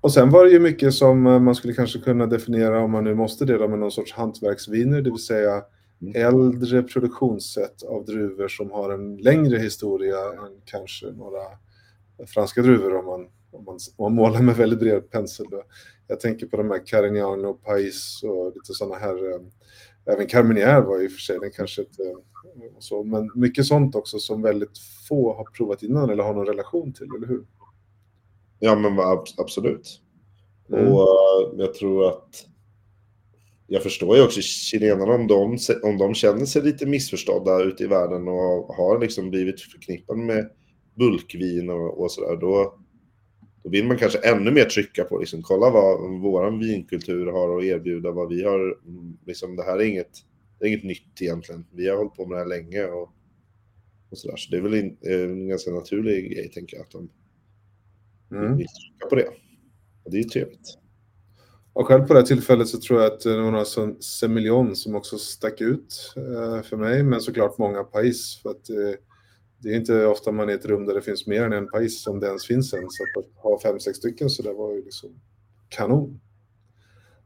Och 0.00 0.12
sen 0.12 0.30
var 0.30 0.44
det 0.44 0.50
ju 0.50 0.60
mycket 0.60 0.94
som 0.94 1.22
man 1.22 1.54
skulle 1.54 1.74
kanske 1.74 1.98
kunna 1.98 2.26
definiera, 2.26 2.80
om 2.84 2.90
man 2.90 3.04
nu 3.04 3.14
måste 3.14 3.44
det, 3.44 3.68
med 3.68 3.78
någon 3.78 3.90
sorts 3.90 4.12
hantverksviner, 4.12 5.02
det 5.02 5.10
vill 5.10 5.18
säga 5.18 5.62
Mm. 6.02 6.26
äldre 6.26 6.82
produktionssätt 6.82 7.82
av 7.82 8.04
druvor 8.04 8.48
som 8.48 8.70
har 8.70 8.90
en 8.90 9.16
längre 9.16 9.58
historia 9.58 10.16
än 10.16 10.60
kanske 10.64 11.06
några 11.06 11.42
franska 12.26 12.62
druvor 12.62 12.96
om 12.96 13.06
man, 13.06 13.28
om 13.50 13.64
man, 13.64 13.78
om 13.96 14.04
man 14.04 14.14
målar 14.14 14.42
med 14.42 14.56
väldigt 14.56 14.78
bred 14.78 15.10
pensel. 15.10 15.46
Då. 15.50 15.62
Jag 16.06 16.20
tänker 16.20 16.46
på 16.46 16.56
de 16.56 16.70
här 16.70 16.86
Carignano 16.86 17.54
Pais 17.54 18.22
och 18.22 18.52
lite 18.54 18.74
sådana 18.74 18.96
här, 18.96 19.30
eh, 19.30 19.40
även 20.06 20.26
Carmenier 20.26 20.80
var 20.80 21.00
ju 21.00 21.08
för 21.08 21.20
sig, 21.20 21.38
den 21.40 21.50
kanske 21.50 21.82
inte 21.82 22.02
så, 22.78 23.04
men 23.04 23.30
mycket 23.34 23.66
sånt 23.66 23.94
också 23.94 24.18
som 24.18 24.42
väldigt 24.42 24.78
få 25.08 25.34
har 25.34 25.44
provat 25.44 25.82
innan 25.82 26.10
eller 26.10 26.24
har 26.24 26.34
någon 26.34 26.46
relation 26.46 26.92
till, 26.92 27.06
eller 27.16 27.26
hur? 27.26 27.44
Ja, 28.58 28.74
men 28.74 28.98
absolut. 29.38 30.00
Mm. 30.68 30.92
Och 30.92 31.00
uh, 31.00 31.60
jag 31.60 31.74
tror 31.74 32.08
att 32.08 32.46
jag 33.66 33.82
förstår 33.82 34.16
ju 34.16 34.22
också 34.22 34.40
chilenarna 34.40 35.14
om 35.14 35.26
de, 35.26 35.58
om 35.82 35.98
de 35.98 36.14
känner 36.14 36.44
sig 36.44 36.62
lite 36.62 36.86
missförstådda 36.86 37.62
ute 37.62 37.84
i 37.84 37.86
världen 37.86 38.28
och 38.28 38.74
har 38.74 39.00
liksom 39.00 39.30
blivit 39.30 39.60
förknippade 39.60 40.20
med 40.20 40.50
bulkvin 40.94 41.70
och, 41.70 42.00
och 42.00 42.12
sådär. 42.12 42.36
Då, 42.36 42.78
då 43.62 43.70
vill 43.70 43.86
man 43.86 43.98
kanske 43.98 44.18
ännu 44.18 44.50
mer 44.50 44.64
trycka 44.64 45.04
på, 45.04 45.18
liksom, 45.18 45.42
kolla 45.42 45.70
vad 45.70 46.20
vår 46.20 46.58
vinkultur 46.58 47.26
har 47.26 47.58
att 47.58 47.64
erbjuda, 47.64 48.10
vad 48.10 48.28
vi 48.28 48.44
har, 48.44 48.78
liksom, 49.26 49.56
det 49.56 49.62
här 49.62 49.78
är 49.78 49.84
inget, 49.84 50.10
det 50.58 50.64
är 50.64 50.68
inget 50.68 50.84
nytt 50.84 51.22
egentligen. 51.22 51.66
Vi 51.72 51.88
har 51.88 51.96
hållit 51.96 52.14
på 52.14 52.26
med 52.26 52.36
det 52.36 52.42
här 52.42 52.48
länge 52.48 52.84
och, 52.84 53.12
och 54.10 54.18
sådär. 54.18 54.36
Så 54.36 54.50
det 54.50 54.56
är 54.56 54.60
väl 54.60 54.74
en, 54.74 54.96
en 55.00 55.48
ganska 55.48 55.70
naturlig 55.70 56.32
grej, 56.32 56.48
tänker 56.48 56.76
jag, 56.76 56.84
att 56.84 56.90
de 56.90 57.10
mm. 58.30 58.56
vill 58.56 58.66
trycka 58.66 59.06
på 59.08 59.14
det. 59.14 59.28
Och 60.04 60.10
det 60.10 60.16
är 60.16 60.22
ju 60.22 60.28
trevligt. 60.28 60.78
Och 61.72 61.86
själv 61.86 62.06
på 62.06 62.14
det 62.14 62.20
här 62.20 62.26
tillfället 62.26 62.68
så 62.68 62.80
tror 62.80 63.00
jag 63.00 63.12
att 63.12 63.20
det 63.20 63.42
var 63.42 63.50
några 63.50 63.94
Semillon 64.00 64.76
som 64.76 64.94
också 64.94 65.18
stack 65.18 65.60
ut 65.60 66.14
eh, 66.16 66.62
för 66.62 66.76
mig, 66.76 67.02
men 67.02 67.20
såklart 67.20 67.58
många 67.58 67.84
Pais. 67.84 68.40
För 68.42 68.50
att 68.50 68.70
eh, 68.70 68.76
det 69.62 69.68
är 69.68 69.76
inte 69.76 70.06
ofta 70.06 70.32
man 70.32 70.48
är 70.48 70.52
i 70.52 70.54
ett 70.54 70.66
rum 70.66 70.86
där 70.86 70.94
det 70.94 71.02
finns 71.02 71.26
mer 71.26 71.42
än 71.42 71.52
en 71.52 71.68
Pais 71.68 72.02
som 72.02 72.20
det 72.20 72.26
ens 72.26 72.46
finns 72.46 72.72
en. 72.72 72.86
Så 72.90 73.20
att 73.20 73.42
ha 73.42 73.60
fem, 73.60 73.80
sex 73.80 73.98
stycken 73.98 74.30
så 74.30 74.42
det 74.42 74.52
var 74.52 74.72
ju 74.72 74.84
liksom 74.84 75.10
kanon. 75.68 76.20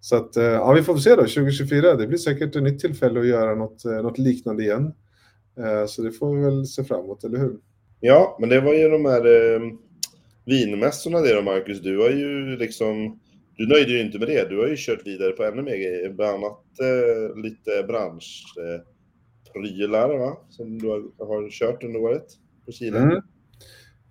Så 0.00 0.16
att, 0.16 0.36
eh, 0.36 0.44
ja, 0.44 0.72
vi 0.72 0.82
får 0.82 0.96
se 0.96 1.10
då, 1.10 1.22
2024, 1.22 1.94
det 1.94 2.06
blir 2.06 2.18
säkert 2.18 2.56
ett 2.56 2.62
nytt 2.62 2.80
tillfälle 2.80 3.20
att 3.20 3.26
göra 3.26 3.54
något, 3.54 3.84
eh, 3.84 4.02
något 4.02 4.18
liknande 4.18 4.62
igen. 4.62 4.92
Eh, 5.58 5.86
så 5.86 6.02
det 6.02 6.12
får 6.12 6.36
vi 6.36 6.44
väl 6.44 6.66
se 6.66 6.84
fram 6.84 7.04
emot, 7.04 7.24
eller 7.24 7.38
hur? 7.38 7.56
Ja, 8.00 8.36
men 8.40 8.48
det 8.48 8.60
var 8.60 8.74
ju 8.74 8.88
de 8.88 9.04
här 9.04 9.54
eh, 9.54 9.60
vinmässorna 10.44 11.20
det 11.20 11.34
då, 11.34 11.42
Marcus. 11.42 11.80
Du 11.80 11.98
har 11.98 12.10
ju 12.10 12.56
liksom, 12.56 13.20
du 13.56 13.66
nöjde 13.68 13.92
dig 13.92 14.06
inte 14.06 14.18
med 14.18 14.28
det. 14.28 14.48
Du 14.48 14.58
har 14.58 14.68
ju 14.68 14.76
kört 14.76 15.06
vidare 15.06 15.32
på 15.32 15.44
ännu 15.44 15.62
mer 15.62 15.76
grejer, 15.76 16.12
bland 16.12 16.44
annat 16.44 16.60
eh, 16.80 17.42
lite 17.42 17.82
bransch... 17.86 18.44
eh, 18.58 18.80
va? 20.18 20.36
Som 20.50 20.78
du 20.78 20.88
har, 20.88 21.26
har 21.26 21.50
kört 21.50 21.84
under 21.84 22.00
året 22.00 22.26
på 22.66 22.72
Chile. 22.72 22.98
Mm. 22.98 23.22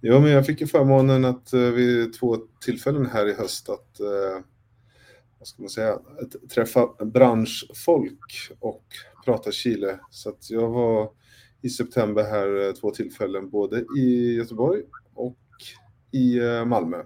Ja, 0.01 0.19
men 0.19 0.31
jag 0.31 0.45
fick 0.45 0.61
ju 0.61 0.67
förmånen 0.67 1.25
att 1.25 1.53
eh, 1.53 1.59
vid 1.59 2.13
två 2.13 2.37
tillfällen 2.65 3.05
här 3.05 3.29
i 3.29 3.33
höst 3.33 3.69
att 3.69 3.99
eh, 3.99 4.43
vad 5.39 5.47
ska 5.47 5.61
man 5.61 5.69
säga, 5.69 5.99
träffa 6.53 7.05
branschfolk 7.05 8.51
och 8.59 8.83
prata 9.25 9.51
Chile. 9.51 9.99
Så 10.09 10.29
att 10.29 10.49
jag 10.49 10.69
var 10.69 11.11
i 11.61 11.69
september 11.69 12.23
här 12.23 12.67
eh, 12.67 12.73
två 12.73 12.91
tillfällen, 12.91 13.49
både 13.49 13.85
i 13.97 14.35
Göteborg 14.35 14.81
och 15.13 15.37
i 16.11 16.39
Malmö. 16.65 17.03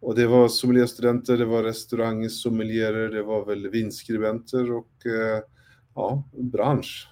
Och 0.00 0.14
det 0.14 0.26
var 0.26 0.48
sommelierstudenter, 0.48 1.36
det 1.36 1.44
var 1.44 1.62
restaurangsommelier, 1.62 2.92
det 2.92 3.22
var 3.22 3.44
väl 3.44 3.68
vinskribenter 3.68 4.72
och 4.72 5.06
eh, 5.06 5.42
ja, 5.96 6.28
bransch. 6.32 7.08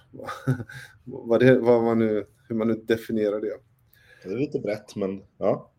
vad, 1.03 1.39
det, 1.39 1.59
vad 1.59 1.83
man 1.83 1.99
nu, 1.99 2.25
hur 2.47 2.55
man 2.55 2.67
nu 2.67 2.73
definierar 2.73 3.41
det. 3.41 3.57
Det 4.23 4.33
är 4.33 4.37
lite 4.37 4.59
brett, 4.59 4.95
men 4.95 5.21
ja. 5.37 5.71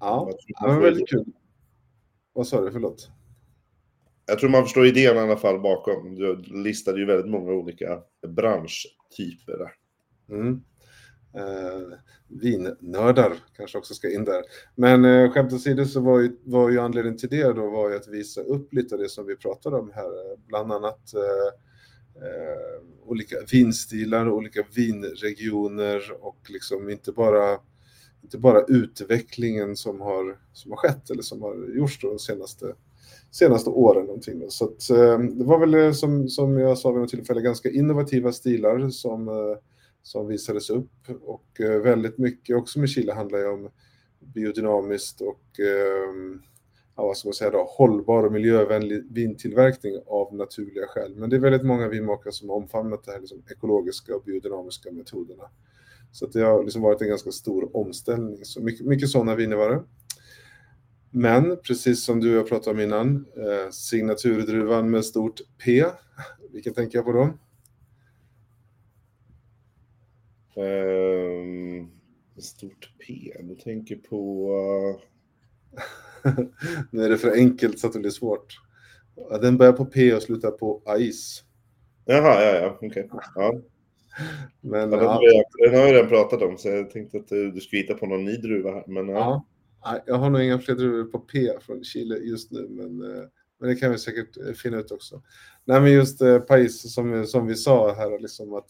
Ja, 0.00 0.30
det 0.60 0.66
var 0.66 0.80
väldigt 0.80 1.08
kul. 1.08 1.24
Vad 2.32 2.46
sa 2.46 2.60
du, 2.60 2.72
förlåt? 2.72 3.10
Jag 4.26 4.38
tror 4.38 4.50
man 4.50 4.62
förstår 4.62 4.86
idén 4.86 5.16
i 5.16 5.18
alla 5.18 5.36
fall 5.36 5.60
bakom. 5.60 6.14
Du 6.14 6.36
listade 6.36 6.98
ju 6.98 7.06
väldigt 7.06 7.30
många 7.30 7.52
olika 7.52 8.00
branschtyper 8.26 9.58
där. 9.58 9.72
Mm. 10.36 10.62
Eh, 11.34 11.98
vinnördar 12.28 13.32
kanske 13.56 13.78
också 13.78 13.94
ska 13.94 14.14
in 14.14 14.24
där. 14.24 14.42
Men 14.74 15.04
eh, 15.04 15.32
skämt 15.32 15.52
åsido 15.52 15.84
så 15.84 16.00
var 16.00 16.20
ju, 16.20 16.36
var 16.44 16.70
ju 16.70 16.78
anledningen 16.78 17.18
till 17.18 17.28
det 17.28 17.52
då 17.52 17.70
var 17.70 17.90
ju 17.90 17.96
att 17.96 18.08
visa 18.08 18.40
upp 18.40 18.72
lite 18.72 18.94
av 18.94 19.00
det 19.00 19.08
som 19.08 19.26
vi 19.26 19.36
pratade 19.36 19.76
om 19.76 19.90
här, 19.94 20.36
bland 20.36 20.72
annat 20.72 21.14
eh, 21.14 21.60
Eh, 22.22 23.08
olika 23.08 23.36
vinstilar, 23.52 24.30
olika 24.30 24.64
vinregioner 24.74 26.02
och 26.20 26.38
liksom 26.48 26.90
inte 26.90 27.12
bara 27.12 27.58
inte 28.22 28.38
bara 28.38 28.64
utvecklingen 28.68 29.76
som 29.76 30.00
har, 30.00 30.38
som 30.52 30.70
har 30.70 30.78
skett 30.78 31.10
eller 31.10 31.22
som 31.22 31.42
har 31.42 31.76
gjorts 31.76 32.00
de 32.00 32.18
senaste, 32.18 32.74
senaste 33.30 33.70
åren. 33.70 34.06
Någonting. 34.06 34.42
Så 34.48 34.64
att, 34.64 34.90
eh, 34.90 35.18
det 35.18 35.44
var 35.44 35.58
väl 35.58 35.74
eh, 35.74 35.92
som, 35.92 36.28
som 36.28 36.58
jag 36.58 36.78
sa 36.78 36.90
vid 36.90 37.00
något 37.00 37.10
tillfälle 37.10 37.40
ganska 37.40 37.70
innovativa 37.70 38.32
stilar 38.32 38.90
som 38.90 39.28
eh, 39.28 39.56
som 40.06 40.26
visades 40.26 40.70
upp 40.70 40.90
och 41.22 41.60
eh, 41.60 41.80
väldigt 41.80 42.18
mycket 42.18 42.56
också 42.56 42.78
med 42.78 42.88
Chile 42.88 43.12
handlar 43.12 43.38
ju 43.38 43.46
om 43.46 43.70
biodynamiskt 44.34 45.20
och 45.20 45.60
eh, 45.60 46.38
ja, 46.96 47.06
vad 47.06 47.16
ska 47.16 47.28
man 47.28 47.34
säga 47.34 47.50
då, 47.50 47.64
hållbar 47.68 48.22
och 48.22 48.32
miljövänlig 48.32 49.12
vintillverkning 49.12 49.94
av 50.06 50.34
naturliga 50.34 50.86
skäl. 50.86 51.14
Men 51.16 51.30
det 51.30 51.36
är 51.36 51.40
väldigt 51.40 51.66
många 51.66 51.88
vinmakare 51.88 52.32
som 52.32 52.48
har 52.48 52.56
omfamnat 52.56 53.04
de 53.04 53.10
här 53.10 53.20
liksom 53.20 53.42
ekologiska 53.50 54.16
och 54.16 54.22
biodynamiska 54.22 54.92
metoderna. 54.92 55.50
Så 56.12 56.26
det 56.26 56.40
har 56.40 56.62
liksom 56.62 56.82
varit 56.82 57.02
en 57.02 57.08
ganska 57.08 57.30
stor 57.30 57.76
omställning. 57.76 58.44
Så 58.44 58.60
mycket, 58.60 58.86
mycket 58.86 59.08
sådana 59.08 59.34
viner 59.34 59.56
var 59.56 59.70
det. 59.70 59.82
Men 61.10 61.56
precis 61.56 62.04
som 62.04 62.20
du 62.20 62.30
och 62.30 62.36
jag 62.36 62.48
pratade 62.48 62.76
om 62.76 62.80
innan, 62.80 63.26
eh, 63.36 63.70
signaturdruvan 63.70 64.90
med 64.90 65.04
stort 65.04 65.40
P, 65.64 65.84
vilken 66.52 66.74
tänker 66.74 66.98
jag 66.98 67.04
på 67.04 67.12
då? 67.12 67.38
Um, 70.62 71.90
stort 72.38 72.92
P, 73.06 73.32
du 73.40 73.54
tänker 73.54 73.96
på... 73.96 74.50
nu 76.90 77.04
är 77.04 77.08
det 77.08 77.18
för 77.18 77.32
enkelt 77.32 77.78
så 77.78 77.86
att 77.86 77.92
det 77.92 77.98
blir 77.98 78.10
svårt. 78.10 78.56
Den 79.40 79.56
börjar 79.56 79.72
på 79.72 79.84
P 79.84 80.14
och 80.14 80.22
slutar 80.22 80.50
på 80.50 80.82
AIS. 80.86 81.42
Jaha, 82.04 82.42
ja, 82.42 82.56
ja, 82.56 82.78
okej. 82.82 82.88
Okay. 82.88 83.04
Ja. 83.34 83.60
Men, 84.60 84.92
ja, 84.92 84.96
den, 84.96 85.04
ja. 85.04 85.20
den 85.58 85.74
har 85.74 85.86
jag 85.86 85.94
redan 85.94 86.08
pratat 86.08 86.42
om, 86.42 86.58
så 86.58 86.68
jag 86.68 86.90
tänkte 86.90 87.18
att 87.18 87.28
du, 87.28 87.60
skulle 87.60 87.82
hitta 87.82 87.94
på 87.94 88.06
någon 88.06 88.24
ny 88.24 88.36
druva 88.36 88.70
här. 88.70 88.84
Men, 88.86 89.08
ja. 89.08 89.46
ja. 89.82 90.02
Jag 90.06 90.14
har 90.14 90.30
nog 90.30 90.42
inga 90.42 90.58
fler 90.58 90.74
druvor 90.74 91.04
på 91.04 91.18
P 91.18 91.50
från 91.60 91.84
Chile 91.84 92.16
just 92.16 92.50
nu, 92.50 92.66
men, 92.70 93.02
eh, 93.02 93.24
men 93.60 93.68
det 93.68 93.76
kan 93.76 93.90
vi 93.90 93.98
säkert 93.98 94.36
eh, 94.36 94.52
finna 94.52 94.78
ut 94.78 94.90
också. 94.90 95.22
Nej, 95.64 95.80
men 95.80 95.92
just 95.92 96.22
eh, 96.22 96.38
Pais, 96.38 96.94
som, 96.94 97.26
som 97.26 97.46
vi 97.46 97.54
sa 97.54 97.94
här, 97.94 98.18
liksom 98.18 98.54
att 98.54 98.66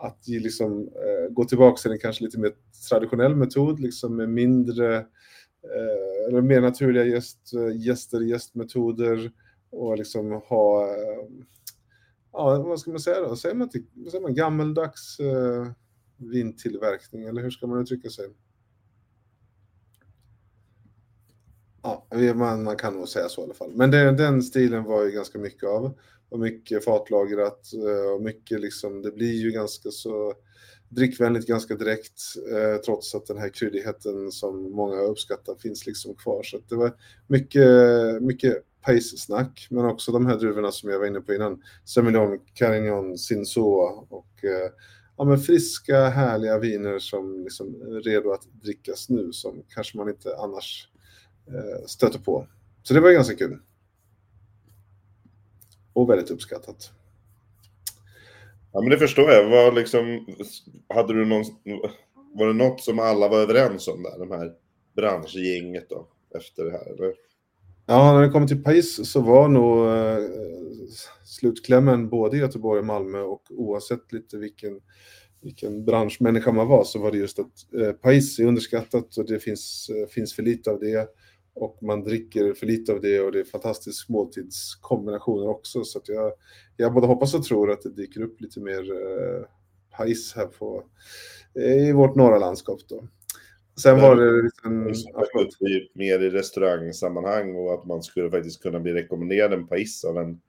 att 0.00 0.28
liksom, 0.28 0.80
eh, 0.80 1.32
gå 1.32 1.44
tillbaka 1.44 1.76
till 1.76 1.90
en 1.90 1.98
kanske 1.98 2.24
lite 2.24 2.38
mer 2.38 2.52
traditionell 2.90 3.36
metod, 3.36 3.80
liksom 3.80 4.16
med 4.16 4.28
mindre 4.28 5.06
Eh, 5.62 6.28
eller 6.28 6.40
mer 6.40 6.60
naturliga 6.60 7.04
gäst, 7.04 7.52
eh, 7.54 7.76
gäster, 7.76 8.20
gästmetoder 8.20 9.32
och 9.70 9.98
liksom 9.98 10.32
ha, 10.32 10.86
eh, 10.86 11.28
ja 12.32 12.62
vad 12.62 12.80
ska 12.80 12.90
man 12.90 13.00
säga 13.00 13.20
då, 13.20 13.36
säger 13.36 13.54
man, 13.54 13.68
till, 13.68 13.84
säger 14.10 14.22
man 14.22 14.34
gammeldags 14.34 15.20
eh, 15.20 15.66
vintillverkning 16.16 17.22
eller 17.22 17.42
hur 17.42 17.50
ska 17.50 17.66
man 17.66 17.82
uttrycka 17.82 18.10
sig? 18.10 18.26
Ja, 21.82 22.06
man, 22.34 22.62
man 22.62 22.76
kan 22.76 22.94
nog 22.94 23.08
säga 23.08 23.28
så 23.28 23.40
i 23.40 23.44
alla 23.44 23.54
fall. 23.54 23.72
Men 23.74 23.90
det, 23.90 24.12
den 24.12 24.42
stilen 24.42 24.84
var 24.84 25.04
ju 25.04 25.10
ganska 25.10 25.38
mycket 25.38 25.68
av 25.68 25.98
och 26.28 26.38
mycket 26.38 26.84
fatlagrat 26.84 27.70
och 28.14 28.22
mycket 28.22 28.60
liksom, 28.60 29.02
det 29.02 29.10
blir 29.10 29.32
ju 29.32 29.50
ganska 29.50 29.90
så 29.90 30.34
drickvänligt 30.88 31.46
ganska 31.46 31.74
direkt 31.74 32.22
eh, 32.52 32.80
trots 32.80 33.14
att 33.14 33.26
den 33.26 33.38
här 33.38 33.48
kryddigheten 33.48 34.32
som 34.32 34.72
många 34.72 35.00
uppskattar 35.00 35.54
finns 35.54 35.86
liksom 35.86 36.14
kvar. 36.14 36.42
Så 36.42 36.58
det 36.68 36.76
var 36.76 36.92
mycket, 37.26 37.68
mycket 38.22 38.64
pace-snack, 38.80 39.66
men 39.70 39.84
också 39.84 40.12
de 40.12 40.26
här 40.26 40.36
druvorna 40.36 40.72
som 40.72 40.90
jag 40.90 40.98
var 40.98 41.06
inne 41.06 41.20
på 41.20 41.34
innan, 41.34 41.62
Semillon, 41.84 42.38
Carignan, 42.54 43.18
Sinsoa 43.18 44.06
och 44.08 44.44
eh, 44.44 44.70
ja, 45.16 45.24
men 45.24 45.38
friska, 45.38 46.08
härliga 46.08 46.58
viner 46.58 46.98
som 46.98 47.42
liksom 47.44 47.66
är 47.66 48.00
redo 48.00 48.32
att 48.32 48.42
drickas 48.62 49.08
nu, 49.08 49.32
som 49.32 49.62
kanske 49.68 49.96
man 49.96 50.08
inte 50.08 50.36
annars 50.36 50.88
eh, 51.46 51.86
stöter 51.86 52.18
på. 52.18 52.46
Så 52.82 52.94
det 52.94 53.00
var 53.00 53.10
ganska 53.10 53.36
kul 53.36 53.58
och 55.92 56.10
väldigt 56.10 56.30
uppskattat. 56.30 56.92
Ja, 58.72 58.80
men 58.80 58.90
det 58.90 58.98
förstår 58.98 59.30
jag. 59.30 59.50
Var, 59.50 59.72
liksom, 59.72 60.26
hade 60.88 61.12
du 61.12 61.24
någon, 61.24 61.44
var 62.34 62.46
det 62.46 62.52
något 62.52 62.80
som 62.80 62.98
alla 62.98 63.28
var 63.28 63.38
överens 63.38 63.88
om 63.88 64.02
där, 64.02 64.18
de 64.18 64.30
här 64.30 64.52
branschgänget 64.96 65.90
då, 65.90 66.08
efter 66.36 66.64
det 66.64 66.70
här? 66.70 66.92
Eller? 66.92 67.14
Ja, 67.86 68.12
när 68.12 68.22
det 68.22 68.28
kommer 68.28 68.46
till 68.46 68.62
Paris 68.62 69.12
så 69.12 69.20
var 69.20 69.48
nog 69.48 69.86
eh, 69.86 70.28
slutklämmen 71.24 72.08
både 72.08 72.36
i 72.36 72.40
Göteborg 72.40 72.80
och 72.80 72.86
Malmö 72.86 73.20
och 73.20 73.42
oavsett 73.50 74.12
lite 74.12 74.36
vilken, 74.36 74.80
vilken 75.42 75.84
branschmänniska 75.84 76.52
man 76.52 76.68
var 76.68 76.84
så 76.84 76.98
var 76.98 77.12
det 77.12 77.18
just 77.18 77.38
att 77.38 77.74
eh, 77.80 77.92
Paris 77.92 78.38
är 78.38 78.44
underskattat 78.44 79.16
och 79.16 79.26
det 79.26 79.40
finns, 79.40 79.90
eh, 79.90 80.08
finns 80.08 80.34
för 80.34 80.42
lite 80.42 80.70
av 80.70 80.80
det 80.80 81.08
och 81.62 81.82
man 81.82 82.02
dricker 82.02 82.54
för 82.54 82.66
lite 82.66 82.92
av 82.92 83.00
det 83.00 83.20
och 83.20 83.32
det 83.32 83.40
är 83.40 83.44
fantastisk 83.44 84.08
måltidskombinationer 84.08 85.48
också. 85.48 85.84
Så 85.84 86.00
jag, 86.04 86.32
jag 86.76 86.94
både 86.94 87.06
hoppas 87.06 87.34
och 87.34 87.44
tror 87.44 87.70
att 87.70 87.82
det 87.82 87.90
dyker 87.90 88.22
upp 88.22 88.40
lite 88.40 88.60
mer 88.60 88.92
eh, 88.92 89.44
pajs 89.96 90.34
här 90.36 90.46
på, 90.46 90.84
i 91.54 91.92
vårt 91.92 92.16
norra 92.16 92.38
landskap. 92.38 92.80
Då. 92.88 93.08
Sen 93.82 94.00
var 94.00 94.16
det 94.16 94.42
liksom... 94.42 94.94
Mer 95.94 96.20
i 96.20 96.30
restaurangsammanhang 96.30 97.56
och 97.56 97.74
att 97.74 97.86
man 97.86 98.02
skulle 98.02 98.30
faktiskt 98.30 98.62
kunna 98.62 98.80
bli 98.80 98.92
rekommenderad 98.92 99.52
en 99.52 99.66
pajs 99.66 100.04
av 100.04 100.18
en, 100.18 100.40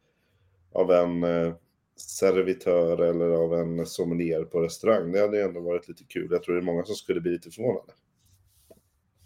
av 0.74 0.92
en 0.92 1.24
eh, 1.24 1.54
servitör 1.96 3.02
eller 3.02 3.30
av 3.30 3.54
en 3.54 3.86
sommelier 3.86 4.44
på 4.44 4.62
restaurang. 4.62 5.12
Det 5.12 5.20
hade 5.20 5.44
ändå 5.44 5.60
varit 5.60 5.88
lite 5.88 6.04
kul. 6.04 6.28
Jag 6.32 6.44
tror 6.44 6.56
det 6.56 6.62
är 6.62 6.66
många 6.66 6.84
som 6.84 6.96
skulle 6.96 7.22
bli 7.22 7.32
lite 7.32 7.52
förvånade. 7.52 7.94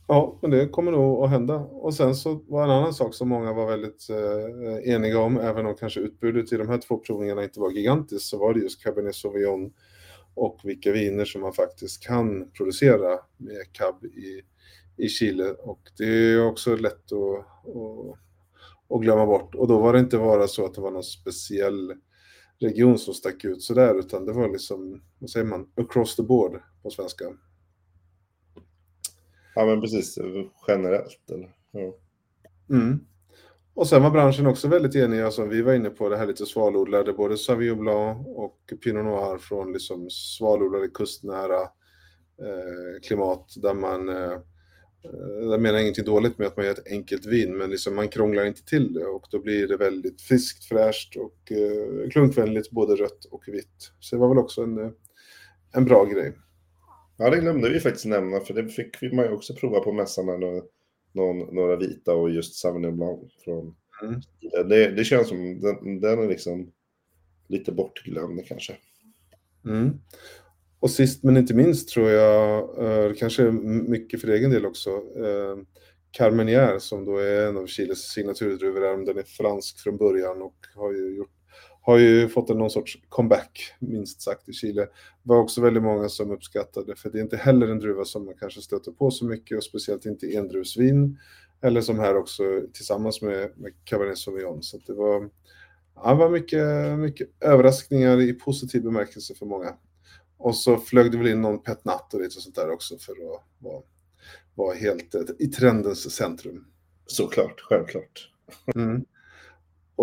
Ja, 0.08 0.40
men 0.42 0.52
det 0.52 0.68
kommer 0.68 0.92
nog 0.92 1.24
att 1.24 1.30
hända. 1.30 1.56
Och 1.56 1.94
sen 1.94 2.16
så 2.16 2.34
var 2.48 2.64
en 2.64 2.70
annan 2.70 2.94
sak 2.94 3.14
som 3.14 3.30
många 3.30 3.54
var 3.54 3.68
väldigt 3.68 4.10
eh, 4.10 4.94
eniga 4.94 5.20
om, 5.20 5.38
även 5.38 5.66
om 5.66 5.76
kanske 5.76 6.00
utbudet 6.00 6.54
i 6.54 6.58
de 6.58 6.70
här 6.70 6.78
två 6.78 6.98
provningarna 6.98 7.44
inte 7.44 7.60
var 7.60 7.72
gigantiskt, 7.72 8.30
så 8.30 8.38
var 8.38 8.54
det 8.54 8.60
just 8.60 8.84
Cabernet 8.84 9.16
Sauvignon 9.16 9.74
och 10.36 10.60
vilka 10.64 10.92
viner 10.92 11.26
som 11.26 11.42
man 11.42 11.54
faktiskt 11.54 12.04
kan 12.04 12.52
producera 12.52 13.20
med 13.38 13.72
cab 13.72 14.06
i, 14.06 14.42
i 14.98 15.08
Chile. 15.08 15.52
Och 15.52 15.82
det 15.98 16.06
är 16.06 16.48
också 16.48 16.76
lätt 16.76 17.12
att, 17.12 17.40
att, 17.76 18.18
att 18.90 19.02
glömma 19.02 19.26
bort. 19.26 19.56
Och 19.56 19.68
då 19.68 19.80
var 19.80 19.94
det 19.94 20.00
inte 20.00 20.18
bara 20.18 20.48
så 20.48 20.66
att 20.66 20.74
det 20.74 20.82
var 20.82 20.92
någon 20.92 21.04
speciell 21.04 21.94
region 22.60 23.00
som 23.00 23.14
stack 23.14 23.46
ut 23.46 23.62
sådär, 23.62 24.00
utan 24.00 24.26
det 24.26 24.34
var 24.34 24.50
liksom, 24.50 25.02
vad 25.20 25.30
säger 25.30 25.46
man, 25.46 25.68
across 25.76 26.16
the 26.16 26.24
board 26.24 26.62
på 26.84 26.90
svenska. 26.90 27.26
Ja, 29.56 29.66
men 29.66 29.82
precis. 29.82 30.20
Generellt, 30.68 31.32
eller? 31.32 31.56
Ja. 31.72 31.96
Mm. 32.70 33.00
Och 33.76 33.88
sen 33.88 34.04
var 34.04 34.12
branschen 34.12 34.48
också 34.48 34.68
väldigt 34.68 34.96
enig, 34.96 35.22
alltså 35.22 35.46
vi 35.46 35.62
var 35.62 35.74
inne 35.74 35.90
på 35.90 36.10
det 36.10 36.18
här 36.18 36.28
lite 36.28 36.46
svalodlade, 36.46 37.14
både 37.14 37.38
Sauvignon 37.38 37.80
Blanc 37.80 38.28
och 38.28 38.60
Pinot 38.84 39.06
Noir 39.06 39.38
från 39.38 39.74
liksom 39.74 40.10
svalodlade 40.10 40.88
kustnära 40.88 41.62
eh, 42.42 43.02
klimat 43.08 43.54
där 43.62 43.74
man, 43.74 44.10
eh, 44.10 44.40
jag 45.50 45.62
menar 45.62 45.80
ingenting 45.80 46.06
dåligt 46.06 46.38
med 46.38 46.48
att 46.48 46.58
man 46.58 46.66
gör 46.66 46.74
ett 46.74 46.92
enkelt 46.92 47.26
vin, 47.26 47.58
men 47.58 47.70
liksom 47.70 47.96
man 47.96 48.08
krånglar 48.08 48.46
inte 48.46 48.66
till 48.66 48.94
det 48.94 49.06
och 49.06 49.28
då 49.32 49.40
blir 49.40 49.68
det 49.68 49.78
väldigt 49.78 50.22
friskt, 50.22 50.64
fräscht 50.64 51.16
och 51.16 51.52
eh, 51.52 52.10
klunkvänligt, 52.10 52.72
både 52.72 52.96
rött 52.96 53.26
och 53.26 53.44
vitt. 53.48 53.92
Så 54.00 54.16
det 54.16 54.20
var 54.20 54.30
väl 54.30 54.38
också 54.38 54.62
en, 54.62 54.78
eh, 54.78 54.92
en 55.74 55.86
bra 55.86 56.06
grej. 56.06 56.34
Ja, 57.24 57.30
det 57.30 57.40
glömde 57.40 57.70
vi 57.70 57.80
faktiskt 57.80 58.06
nämna, 58.06 58.40
för 58.40 58.54
det 58.54 58.70
fick 58.70 59.02
man 59.14 59.26
ju 59.26 59.32
också 59.32 59.56
prova 59.56 59.80
på 59.80 59.92
mässan 59.92 60.26
när 60.26 60.62
någon, 61.12 61.56
några 61.56 61.76
vita 61.76 62.14
och 62.14 62.30
just 62.30 62.56
Sauvignon 62.56 62.98
Blanc 62.98 63.20
från 63.44 63.76
mm. 64.04 64.22
det, 64.70 64.88
det 64.88 65.04
känns 65.04 65.28
som 65.28 65.60
den, 65.60 66.00
den 66.00 66.20
är 66.20 66.28
liksom 66.28 66.72
lite 67.48 67.72
bortglömd 67.72 68.46
kanske. 68.48 68.76
Mm. 69.66 70.00
Och 70.80 70.92
sist 70.92 71.24
men 71.24 71.38
inte 71.38 71.54
minst 71.54 71.90
tror 71.90 72.10
jag, 72.10 72.78
eh, 72.86 73.14
kanske 73.14 73.52
mycket 73.52 74.22
för 74.22 74.28
egen 74.28 74.52
del 74.52 74.66
också, 74.66 74.90
eh, 74.90 75.58
Carmenier 76.12 76.80
som 76.80 77.06
då 77.06 77.18
är 77.18 77.48
en 77.48 77.58
av 77.58 77.68
Chiles 77.68 78.00
signaturdruvor, 78.00 79.06
den 79.06 79.18
är 79.18 79.24
fransk 79.24 79.80
från 79.80 79.98
början 79.98 80.42
och 80.42 80.58
har 80.76 80.92
ju 80.92 81.16
gjort 81.16 81.43
har 81.86 81.98
ju 81.98 82.30
fått 82.30 82.50
en 82.50 82.58
någon 82.58 82.70
sorts 82.70 82.98
comeback, 83.10 83.74
minst 83.80 84.22
sagt, 84.22 84.50
i 84.50 84.54
Chile. 84.54 84.82
Det 84.82 84.90
var 85.24 85.38
också 85.38 85.62
väldigt 85.62 85.84
många 85.84 86.10
som 86.10 86.32
uppskattade, 86.32 86.96
för 86.96 87.10
det 87.10 87.20
är 87.20 87.24
inte 87.24 87.38
heller 87.38 87.68
en 87.68 87.80
druva 87.80 88.06
som 88.06 88.26
man 88.26 88.34
kanske 88.40 88.62
stöter 88.62 88.92
på 88.92 89.12
så 89.12 89.26
mycket, 89.26 89.58
och 89.58 89.64
speciellt 89.64 90.06
inte 90.06 90.36
endruvsvin, 90.36 91.20
eller 91.62 91.82
som 91.82 92.00
här 92.00 92.18
också 92.18 92.44
tillsammans 92.74 93.22
med, 93.22 93.52
med 93.56 93.74
Cabernet 93.84 94.18
Sauvignon. 94.18 94.64
Så 94.64 94.78
det 94.88 94.94
var, 94.94 95.30
ja, 95.96 96.16
var 96.16 96.30
mycket, 96.30 97.00
mycket 97.00 97.30
överraskningar 97.40 98.22
i 98.22 98.34
positiv 98.34 98.84
bemärkelse 98.84 99.36
för 99.36 99.46
många. 99.46 99.74
Och 100.38 100.56
så 100.56 100.78
flög 100.78 101.12
det 101.12 101.18
väl 101.18 101.28
in 101.28 101.42
någon 101.42 101.64
petnat 101.64 102.14
och 102.14 102.22
lite 102.22 102.42
sånt 102.42 102.56
där 102.56 102.70
också 102.70 102.98
för 102.98 103.12
att 103.12 103.44
vara, 103.60 103.82
vara 104.56 104.76
helt 104.76 105.16
i 105.40 105.48
trendens 105.48 106.16
centrum. 106.16 106.66
Såklart, 107.06 107.62
självklart. 107.62 108.30
Mm. 108.76 109.06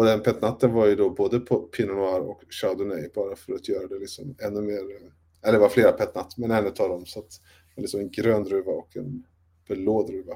Och 0.01 0.07
den 0.07 0.23
petnatten 0.23 0.73
var 0.73 0.87
ju 0.87 0.95
då 0.95 1.11
både 1.11 1.41
på 1.41 1.59
Pinot 1.59 1.97
Noir 1.97 2.21
och 2.21 2.43
Chardonnay 2.51 3.09
bara 3.15 3.37
för 3.37 3.53
att 3.53 3.69
göra 3.69 3.87
det 3.87 3.99
liksom 3.99 4.35
ännu 4.43 4.61
mer, 4.61 4.79
eller 5.43 5.53
det 5.53 5.59
var 5.59 5.69
flera 5.69 5.93
petnat, 5.93 6.39
men 6.39 6.51
en 6.51 6.67
av 6.67 6.73
dem 6.75 7.07
så 7.07 7.19
att 7.19 7.41
liksom 7.77 8.01
en 8.01 8.11
grön 8.11 8.45
druva 8.45 8.73
och 8.73 8.97
en 8.97 9.25
blå 9.69 10.07
druva. 10.07 10.35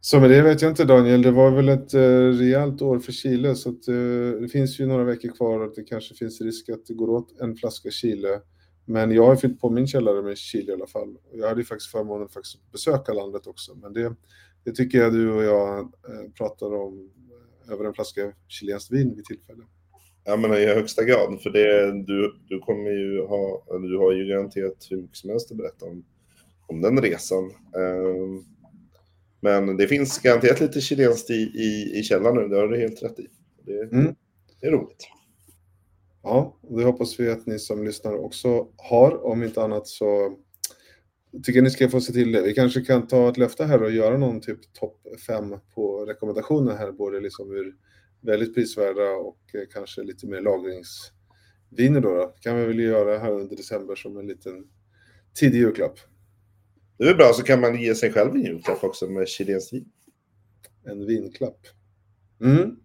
Så 0.00 0.20
med 0.20 0.30
det 0.30 0.42
vet 0.42 0.62
jag 0.62 0.70
inte 0.70 0.84
Daniel, 0.84 1.22
det 1.22 1.30
var 1.30 1.50
väl 1.50 1.68
ett 1.68 1.94
eh, 1.94 2.00
rejält 2.38 2.82
år 2.82 2.98
för 2.98 3.12
Chile 3.12 3.54
så 3.54 3.68
att 3.68 3.88
eh, 3.88 4.40
det 4.40 4.48
finns 4.52 4.80
ju 4.80 4.86
några 4.86 5.04
veckor 5.04 5.28
kvar 5.28 5.60
och 5.60 5.72
det 5.76 5.82
kanske 5.82 6.14
finns 6.14 6.40
risk 6.40 6.68
att 6.68 6.86
det 6.86 6.94
går 6.94 7.10
åt 7.10 7.40
en 7.40 7.56
flaska 7.56 7.90
Chile. 7.90 8.40
Men 8.84 9.10
jag 9.10 9.26
har 9.26 9.36
fyllt 9.36 9.60
på 9.60 9.70
min 9.70 9.86
källare 9.86 10.22
med 10.22 10.38
Chile 10.38 10.72
i 10.72 10.74
alla 10.74 10.86
fall. 10.86 11.16
Jag 11.32 11.48
hade 11.48 11.60
ju 11.60 11.64
faktiskt 11.64 11.90
förmånen 11.90 12.28
faktiskt 12.28 12.56
att 12.56 12.72
besöka 12.72 13.12
landet 13.12 13.46
också, 13.46 13.74
men 13.74 13.92
det, 13.92 14.14
det 14.64 14.72
tycker 14.72 14.98
jag 14.98 15.12
du 15.12 15.32
och 15.32 15.42
jag 15.42 15.78
eh, 15.78 16.30
pratar 16.38 16.74
om 16.74 17.10
över 17.70 17.84
en 17.84 17.94
flaska 17.94 18.32
chilenskt 18.48 18.92
vin 18.92 19.14
vid 19.16 19.24
tillfälle. 19.24 19.62
Ja, 20.24 20.36
men 20.36 20.54
i 20.54 20.66
högsta 20.66 21.04
grad, 21.04 21.42
för 21.42 21.50
det, 21.50 21.92
du, 22.06 22.34
du 22.48 22.58
kommer 22.58 22.90
ju 22.90 23.26
ha, 23.26 23.64
du 23.80 23.98
har 23.98 24.12
ju 24.12 24.28
garanterat 24.28 24.86
hur 24.90 24.96
mycket 24.96 25.16
som 25.16 25.30
helst 25.30 25.50
att 25.50 25.56
berätta 25.56 25.86
om, 25.86 26.04
om 26.66 26.80
den 26.80 27.02
resan. 27.02 27.44
Ehm, 27.50 28.44
men 29.40 29.76
det 29.76 29.86
finns 29.86 30.18
garanterat 30.18 30.60
lite 30.60 30.80
chilenskt 30.80 31.30
i, 31.30 31.34
i, 31.34 31.98
i 31.98 32.02
källaren 32.02 32.36
nu, 32.36 32.48
det 32.48 32.56
har 32.56 32.68
du 32.68 32.78
helt 32.78 33.02
rätt 33.02 33.18
i. 33.18 33.26
Det, 33.62 33.82
mm. 33.82 34.14
det 34.60 34.66
är 34.66 34.70
roligt. 34.70 35.08
Ja, 36.22 36.56
och 36.60 36.78
det 36.78 36.84
hoppas 36.84 37.20
vi 37.20 37.30
att 37.30 37.46
ni 37.46 37.58
som 37.58 37.84
lyssnar 37.84 38.24
också 38.24 38.68
har. 38.76 39.26
Om 39.26 39.42
inte 39.42 39.62
annat 39.62 39.86
så 39.86 40.36
tycker 41.42 41.62
ni 41.62 41.70
ska 41.70 41.88
få 41.88 42.00
se 42.00 42.12
till 42.12 42.32
det. 42.32 42.42
Vi 42.42 42.54
kanske 42.54 42.80
kan 42.80 43.06
ta 43.06 43.28
ett 43.28 43.36
löfte 43.36 43.64
här 43.64 43.82
och 43.82 43.90
göra 43.90 44.18
någon 44.18 44.40
typ 44.40 44.72
topp 44.72 45.06
fem 45.26 45.54
på 45.74 46.04
rekommendationer 46.04 46.76
här, 46.76 46.92
både 46.92 47.20
liksom 47.20 47.52
ur 47.52 47.74
väldigt 48.20 48.54
prisvärda 48.54 49.10
och 49.10 49.40
eh, 49.54 49.60
kanske 49.72 50.02
lite 50.02 50.26
mer 50.26 50.40
lagringsviner 50.40 52.00
då. 52.00 52.14
då. 52.14 52.34
kan 52.40 52.56
vi 52.56 52.66
väl 52.66 52.78
göra 52.78 53.18
här 53.18 53.32
under 53.32 53.56
december 53.56 53.94
som 53.94 54.18
en 54.18 54.26
liten 54.26 54.64
tidig 55.34 55.58
julklapp. 55.58 55.98
Det 56.98 57.04
är 57.04 57.14
bra, 57.14 57.32
så 57.34 57.42
kan 57.42 57.60
man 57.60 57.80
ge 57.80 57.94
sig 57.94 58.12
själv 58.12 58.34
en 58.34 58.42
julklapp 58.42 58.84
också 58.84 59.06
med 59.06 59.28
chilenskt 59.28 59.72
vin. 59.72 59.88
En 60.84 61.06
vinklapp. 61.06 61.60
Mm. 62.40 62.76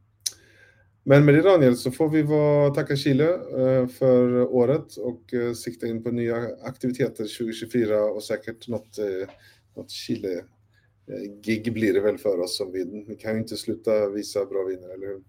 Men 1.10 1.26
med 1.26 1.34
det 1.34 1.42
Daniel 1.42 1.78
så 1.78 1.92
får 1.92 2.10
vi 2.10 2.22
vara, 2.22 2.70
tacka 2.70 2.96
Chile 2.96 3.34
eh, 3.34 3.88
för 3.88 4.54
året 4.54 4.98
och 4.98 5.34
eh, 5.34 5.54
sikta 5.54 5.88
in 5.88 6.04
på 6.04 6.12
nya 6.12 6.36
aktiviteter 6.64 7.38
2024 7.38 8.04
och 8.04 8.24
säkert 8.24 8.68
något, 8.68 8.98
eh, 8.98 9.30
något 9.76 9.92
Chile-gig 9.92 11.74
blir 11.74 11.94
det 11.94 12.00
väl 12.00 12.18
för 12.18 12.40
oss 12.40 12.58
som 12.58 12.72
vi, 12.72 13.06
vi 13.08 13.16
kan 13.16 13.34
ju 13.34 13.40
inte 13.40 13.58
sluta 13.58 14.10
visa 14.10 14.46
bra 14.46 14.64
viner, 14.64 14.94
eller 14.94 15.08
hur? 15.08 15.24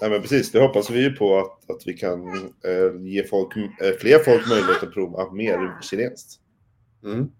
Nej 0.00 0.10
men 0.10 0.20
precis, 0.22 0.52
det 0.52 0.60
hoppas 0.60 0.90
vi 0.90 1.02
ju 1.02 1.10
på 1.12 1.38
att, 1.38 1.70
att 1.70 1.82
vi 1.86 1.92
kan 1.92 2.28
eh, 2.64 3.00
ge 3.00 3.24
folk, 3.24 3.56
eh, 3.56 3.92
fler 4.00 4.18
folk 4.18 4.48
möjlighet 4.48 4.82
att 4.82 4.92
prova 4.92 5.32
mer 5.32 5.82
chilenskt. 5.82 6.40
Mm. 7.04 7.30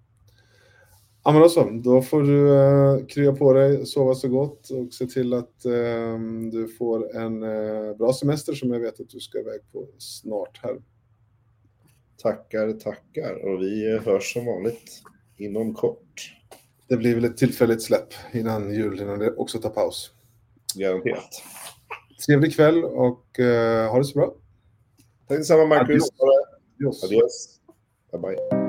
Ja, 1.24 1.32
men 1.32 1.42
då 1.42 1.48
så. 1.48 1.70
Då 1.70 2.02
får 2.02 2.22
du 2.22 2.48
uh, 2.48 3.06
krya 3.06 3.32
på 3.32 3.52
dig, 3.52 3.86
sova 3.86 4.14
så 4.14 4.28
gott 4.28 4.70
och 4.70 4.92
se 4.92 5.06
till 5.06 5.34
att 5.34 5.66
uh, 5.66 6.20
du 6.52 6.68
får 6.78 7.16
en 7.16 7.42
uh, 7.42 7.96
bra 7.96 8.12
semester 8.12 8.52
som 8.52 8.72
jag 8.72 8.80
vet 8.80 9.00
att 9.00 9.08
du 9.08 9.20
ska 9.20 9.38
iväg 9.38 9.60
på 9.72 9.86
snart 9.98 10.60
här. 10.62 10.76
Tackar, 12.22 12.72
tackar. 12.72 13.48
Och 13.48 13.62
vi 13.62 13.98
hörs 14.04 14.32
som 14.32 14.46
vanligt 14.46 15.02
inom 15.36 15.74
kort. 15.74 16.36
Det 16.88 16.96
blir 16.96 17.14
väl 17.14 17.24
ett 17.24 17.36
tillfälligt 17.36 17.82
släpp 17.82 18.14
innan 18.32 18.74
jul, 18.74 19.00
innan 19.00 19.18
det 19.18 19.36
också 19.36 19.58
tar 19.58 19.70
paus. 19.70 20.12
Garanterat. 20.74 21.42
Trevlig 22.26 22.54
kväll 22.54 22.84
och 22.84 23.38
uh, 23.38 23.90
ha 23.90 23.98
det 23.98 24.04
så 24.04 24.18
bra. 24.18 24.34
Tack 25.28 25.38
detsamma, 25.38 25.66
Marcus. 25.66 25.88
Adios. 25.88 27.04
Adios. 27.04 27.04
Adios. 27.04 27.60
Bye, 28.12 28.20
bye. 28.20 28.59